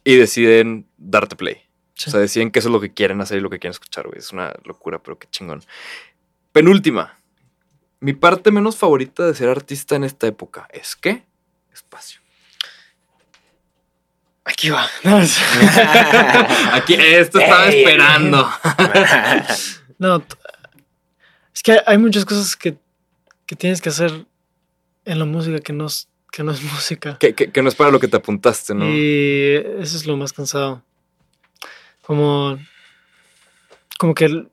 [0.04, 1.56] y deciden darte play.
[1.94, 2.08] Sí.
[2.08, 4.06] O sea, deciden que eso es lo que quieren hacer y lo que quieren escuchar,
[4.06, 4.18] güey.
[4.18, 5.62] Es una locura, pero qué chingón.
[6.52, 7.18] Penúltima.
[7.98, 11.24] Mi parte menos favorita de ser artista en esta época es ¿qué?
[11.72, 12.21] Espacio.
[14.52, 14.86] Aquí va.
[16.72, 18.48] Aquí, esto estaba esperando.
[19.98, 20.22] no,
[21.54, 22.76] es que hay- muchas cosas que,
[23.46, 24.26] que tienes que hacer
[25.04, 27.16] en la música que no es, que no es música.
[27.18, 28.86] que, que- que no es para lo que te apuntaste, ¿no?
[28.88, 30.82] Y eso es lo más cansado.
[32.02, 32.58] Como,
[33.98, 34.46] como que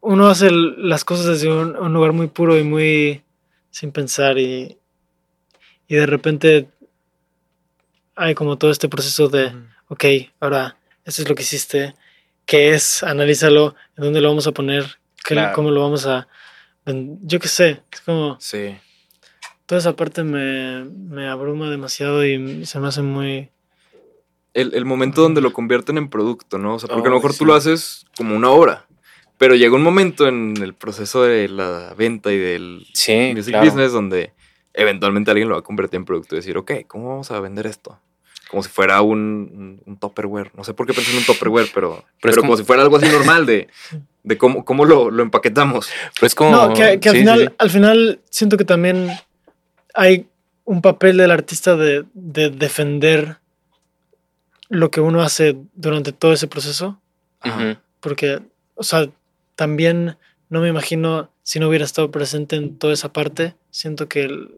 [0.00, 3.22] uno hace las cosas desde un, un lugar muy puro y muy
[3.70, 4.78] sin pensar y,
[5.88, 6.68] y de repente
[8.16, 9.52] hay como todo este proceso de,
[9.88, 10.04] ok,
[10.40, 11.94] ahora, esto es lo que hiciste,
[12.46, 13.02] ¿qué es?
[13.02, 14.84] Analízalo, ¿en dónde lo vamos a poner?
[15.24, 15.54] ¿Qué- Claro.
[15.54, 16.26] ¿Cómo lo vamos a...?
[16.86, 18.76] Yo qué sé, es como, Sí.
[19.66, 23.50] toda esa parte me, me abruma demasiado y se me hace muy...
[24.54, 26.76] El, el momento donde lo convierten en producto, ¿no?
[26.76, 27.38] O sea, porque a lo mejor sí.
[27.40, 28.86] tú lo haces como una obra.
[29.36, 33.66] Pero llega un momento en el proceso de la venta y del Sí, music claro.
[33.66, 34.32] business donde
[34.72, 37.66] eventualmente alguien lo va a convertir en producto y decir, ok, ¿cómo vamos a vender
[37.66, 38.00] esto?
[38.50, 40.52] Como si fuera un, un, un Tupperware.
[40.54, 42.82] No sé por qué pensé en un Tupperware, pero, pero, es como, como- si fuera
[42.82, 43.68] algo así normal de,
[44.22, 45.88] de cómo, cómo lo, lo empaquetamos.
[46.14, 46.50] Pero es como.
[46.52, 49.10] No, que, que al, sí, final, sí, al final siento que también
[49.94, 50.26] hay
[50.64, 53.38] un papel del artista de, de defender
[54.68, 57.00] lo que uno hace durante todo ese proceso,
[57.40, 57.80] Ajá.
[58.00, 58.40] Porque,
[58.74, 59.08] o sea,
[59.54, 60.16] también
[60.48, 64.50] no me imagino si no hubiera estado presente en toda esa parte, siento que el-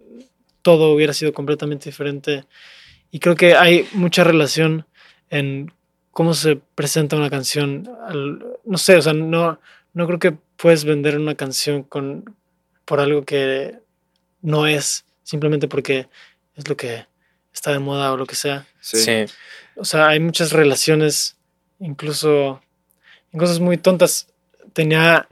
[0.62, 2.44] todo hubiera sido completamente diferente
[3.10, 4.86] y creo que hay mucha relación
[5.30, 5.72] en
[6.10, 9.60] cómo se presenta una canción, al- no sé, o sea, no,
[9.94, 12.34] no creo que puedes vender una canción con,
[12.84, 13.78] por algo que
[14.42, 16.08] no es, simplemente porque
[16.56, 17.06] es lo que
[17.52, 18.66] está de moda o lo que sea.
[18.80, 18.98] Sí.
[18.98, 19.24] Sí.
[19.76, 21.36] O sea, hay muchas relaciones,
[21.78, 22.60] incluso
[23.32, 24.28] en cosas muy tontas.
[24.72, 25.28] Tenía,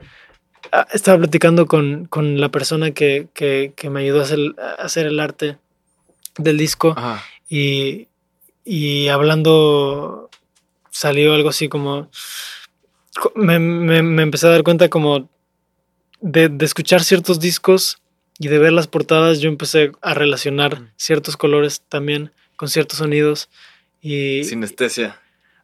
[0.71, 4.83] ah, estaba platicando con, con la persona que, que, que me ayudó a hacer, a
[4.83, 5.57] hacer el arte
[6.37, 7.23] del disco Ajá.
[7.49, 8.07] Y,
[8.65, 10.29] y hablando
[10.91, 12.09] salió algo así como
[13.19, 15.29] co- me, me- me empecé a dar cuenta como
[16.21, 17.97] de, de escuchar ciertos discos
[18.39, 23.49] y de ver las portadas yo empecé a relacionar ciertos colores también con ciertos sonidos
[24.01, 25.19] y Sinestesia.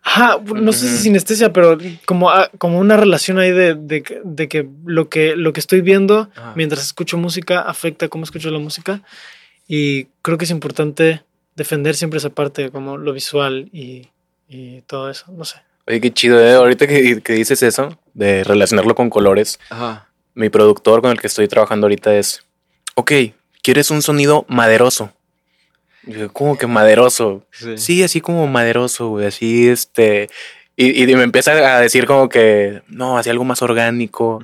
[0.05, 4.21] Ajá, no sé si sinestesia, pero como, ah, como una relación ahí de, de que-
[4.23, 8.59] de que lo que lo que estoy viendo mientras escucho música afecta cómo escucho la
[8.59, 9.01] música.
[9.67, 11.23] Y creo que es importante
[11.56, 14.10] defender siempre esa parte, como lo visual y,
[14.47, 15.26] y todo eso.
[15.32, 15.58] No sé.
[15.88, 16.54] Oye, qué chido, ¿eh?
[16.54, 20.08] Ahorita que, que dices eso, de relacionarlo con colores, Ajá.
[20.34, 22.45] mi productor con el que estoy trabajando ahorita es,
[22.95, 23.12] ok,
[23.62, 25.12] ¿quieres un sonido maderoso?
[26.08, 27.45] Y yo, ¿cómo que maderoso?
[27.51, 27.78] Sí.
[27.78, 30.30] Sí, así como maderoso, güey, así este...
[30.76, 34.43] Y, y me empieza a decir como que, no, así algo más orgánico.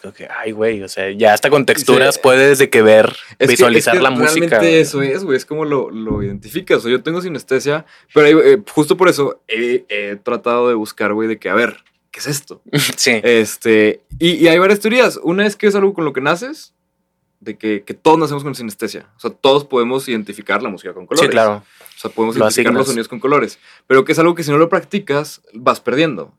[0.00, 2.20] Es como que, ay, güey, o sea, ya hasta con texturas Sí.
[2.22, 4.46] puedes de que ver, Es que- visualizar es que la música.
[4.58, 5.36] Realmente eso es, güey.
[5.36, 6.78] Es como lo, lo identificas.
[6.78, 7.84] O sea, yo tengo sinestesia,
[8.14, 11.76] pero eh, justo por eso he, he tratado de buscar, güey, de que, a ver,
[12.10, 12.62] ¿qué es esto?
[12.96, 13.20] sí.
[13.22, 15.18] Este, y, y hay varias teorías.
[15.22, 16.72] Una es que es algo con lo que naces,
[17.40, 19.06] de que, que todos nacemos con sinestesia.
[19.16, 21.26] O sea, todos podemos identificar la música con colores.
[21.28, 21.62] Sí, claro.
[21.96, 23.58] O sea, podemos Lo identificar los sonidos con colores.
[23.86, 26.32] Pero que es algo que si no lo practicas, vas perdiendo.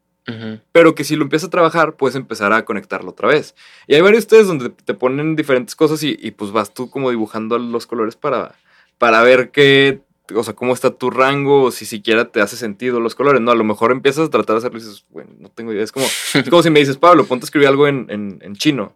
[0.72, 3.56] Pero que si lo empiezas a trabajar, puedes empezar a conectarlo otra vez.
[3.88, 7.10] Y hay varios ustedes donde te ponen diferentes cosas y, y, pues vas tú como
[7.10, 8.56] dibujando los colores para,
[8.98, 10.02] para ver qué,
[10.36, 13.42] o sea, cómo está tu rango o si siquiera te hace sentido los colores.
[13.42, 15.84] No, a lo mejor empiezas a tratar de hacerlo y dices, bueno, no tengo idea.
[15.84, 18.56] Es como, es como si me dices, Pablo, ponte a escribir algo en, en, en
[18.56, 18.96] chino.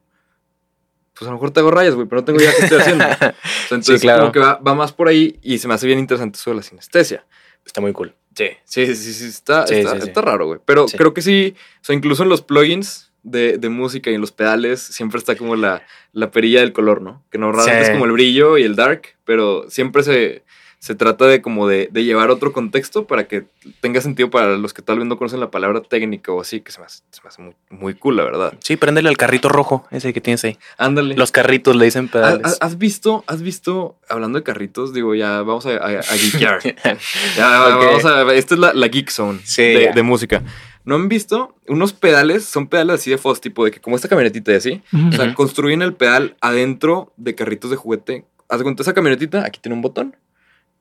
[1.14, 3.06] Pues a lo mejor te hago rayas, güey, pero no tengo idea qué estoy haciendo.
[3.64, 4.22] Entonces, claro.
[4.22, 6.58] como que va, va más por ahí y se me hace bien interesante eso de
[6.58, 7.26] la sinestesia.
[7.66, 8.14] Está muy cool.
[8.36, 10.08] Sí, sí, sí, sí, está, Sí, está, sí, sí.
[10.10, 10.60] está raro, güey.
[10.66, 14.22] Pero creo que sí, o sea, incluso en los plugins de, de música y en
[14.22, 17.24] los pedales siempre está como la, la perilla del color, ¿no?
[17.32, 20.44] Que normalmente es como el brillo y el dark, pero siempre se,
[20.86, 23.46] se trata de como de, de llevar otro contexto para que
[23.82, 26.72] tenga sentido para los que tal vez no conocen la palabra técnica o así, que
[26.72, 28.54] se me hace, se me hace muy, muy cool, la verdad.
[28.60, 30.60] Sí, préndele al carrito rojo, ese que tienes ahí.
[30.78, 31.16] Ándale.
[31.16, 32.46] Los carritos le dicen ¿Has, pedales.
[32.46, 36.60] has- has visto, has visto, hablando de carritos, digo, ya vamos a, a, a geekear.
[37.36, 40.44] Ya, vamos a esta es la, la geek zone Sí, de, música.
[40.84, 42.46] ¿No han visto unos pedales?
[42.46, 44.84] Son pedales así de Foss, tipo de que como esta camionetita y así.
[45.10, 48.26] O sea, construyen el pedal adentro de carritos de juguete.
[48.50, 50.16] Haz de cuenta esa camionetita, aquí tiene un botón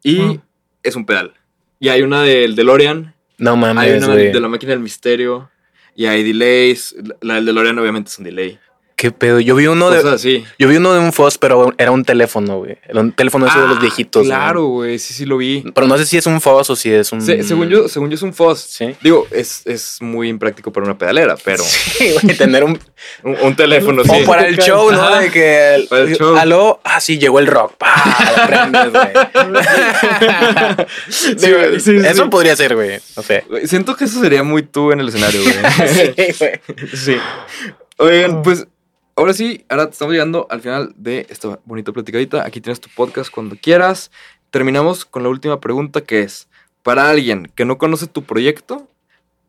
[0.05, 0.39] y
[0.85, 1.35] es un pedal.
[1.81, 4.33] Y hay una del DeLorean, No hay mames, una güey.
[4.33, 5.51] de la máquina del misterio
[5.97, 6.95] y hay delays.
[7.21, 8.59] La del DeLorean obviamente es un delay.
[9.05, 9.39] Qué ¿Qué pedo?
[9.39, 10.09] Yo vi uno de.
[10.09, 10.45] Así.
[10.59, 12.79] Yo vi uno de un Foss, pero era un teléfono, güey.
[12.89, 14.25] Era un teléfono ese de los Ah, viejitos.
[14.27, 15.63] Claro, güey, sí, sí lo vi.
[15.75, 17.21] Pero no sé si es un Foss o si es un.
[17.21, 18.61] Se- según, yo, según yo es un Foss.
[18.61, 18.95] Sí.
[19.03, 22.79] Digo, es, es muy impráctico para una pedalera, pero Sí, güey, tener un.
[23.25, 24.11] un, un teléfono, sí.
[24.11, 25.03] O para el show, ¿no?
[25.03, 25.21] Ajá.
[25.21, 25.85] De que.
[25.91, 26.35] Para el show.
[26.39, 27.75] Aló, ah, sí, llegó el rock.
[27.77, 28.47] ¡Pah!
[28.47, 29.09] Prendes, güey.
[31.11, 32.07] Sí, Digo, güey, sí, sí.
[32.07, 33.01] Eso podría ser, güey.
[33.17, 33.45] No sé.
[33.51, 35.55] Güey, Siento que eso sería muy tú en el escenario, güey.
[35.89, 36.61] Sí, güey.
[36.95, 37.17] Sí.
[37.99, 38.67] Oigan, pues
[39.17, 42.45] ahora sí, ahora estamos llegando al final de esta bonita platicadita.
[42.45, 44.11] Aquí tienes tu podcast cuando quieras.
[44.51, 46.49] Terminamos con la última pregunta que es,
[46.83, 48.89] para alguien que no conoce tu proyecto,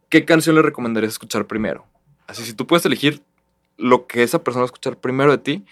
[0.09, 1.85] ¿qué canción le recomendarías escuchar primero?
[2.27, 3.21] Así, si tú puedes elegir
[3.77, 5.65] lo que esa persona va a escuchar primero de ti,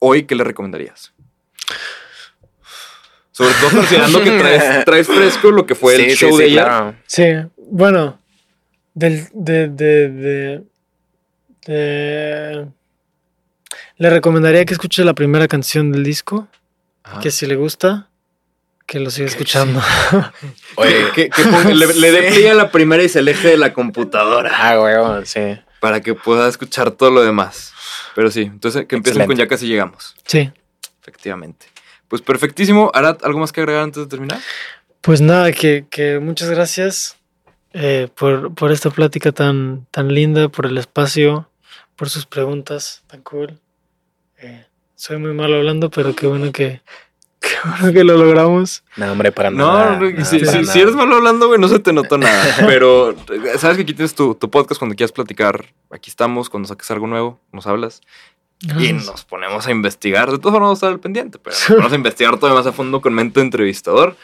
[0.00, 1.12] hoy, ¿qué le recomendarías?
[3.30, 6.44] Sobre todo considerando que traes, traes fresco lo que fue el Sí, show sí, de
[6.44, 6.64] ayer.
[6.64, 6.96] claro.
[7.06, 7.24] Sí,
[7.70, 8.20] bueno,
[8.94, 10.64] del, de, de, de,
[11.66, 12.68] de-
[13.98, 16.48] le recomendaría que escuche la primera canción del disco,
[17.04, 17.20] Ajá.
[17.20, 18.08] que si le gusta,
[18.86, 19.80] que lo siga escuchando.
[20.76, 23.56] Oye, Que, que ponga- le, le dé play a la primera y se aleje de
[23.58, 25.58] la computadora ah, güey, sí.
[25.80, 27.72] para que pueda escuchar todo lo demás.
[28.14, 30.14] Pero sí, entonces que empiecen con ya casi llegamos.
[30.26, 30.50] Sí,
[31.02, 31.66] Efectivamente.
[32.08, 32.90] Pues perfectísimo.
[32.94, 34.38] Arad, ¿algo más que agregar antes de terminar?
[35.00, 37.16] pues nada, que, que muchas gracias
[37.72, 41.48] eh, por, por esta plática tan, tan linda, por el espacio,
[41.96, 43.58] por sus preguntas tan cool.
[45.00, 46.80] Soy muy malo hablando, pero qué bueno que,
[47.40, 48.82] qué bueno que lo logramos.
[48.96, 50.00] No, hombre, para No, nada.
[50.00, 50.72] no, si, para si- nada.
[50.72, 52.52] si eres malo hablando, güey, no se te notó nada.
[52.66, 53.14] Pero
[53.58, 55.66] sabes que aquí tienes tu, tu podcast cuando quieras platicar.
[55.90, 58.00] Aquí estamos, cuando saques algo nuevo, nos hablas.
[58.80, 60.32] Y nos ponemos a investigar.
[60.32, 62.66] De todas formas, vamos a estar al pendiente, pero nos ponemos a investigar todavía más
[62.66, 64.16] a fondo con mente de entrevistador.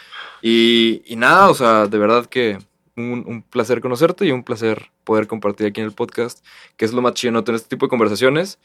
[0.43, 2.59] Y, y nada, o sea, de verdad que
[2.97, 6.45] un, un placer conocerte y un placer poder compartir aquí en el podcast,
[6.77, 7.45] que es lo más chido, ¿no?
[7.45, 8.59] Tener este tipo de conversaciones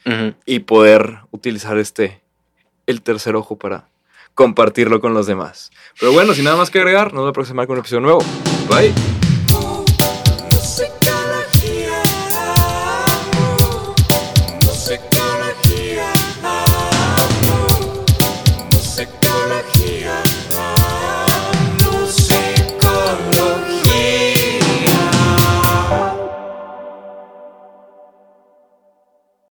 [0.46, 2.20] y poder utilizar este,
[2.86, 3.88] el tercer ojo para
[4.34, 5.70] compartirlo con los demás.
[5.98, 8.24] Pero bueno, sin nada más que agregar, nos vemos la próxima con un episodio nuevo.
[8.68, 9.19] Bye.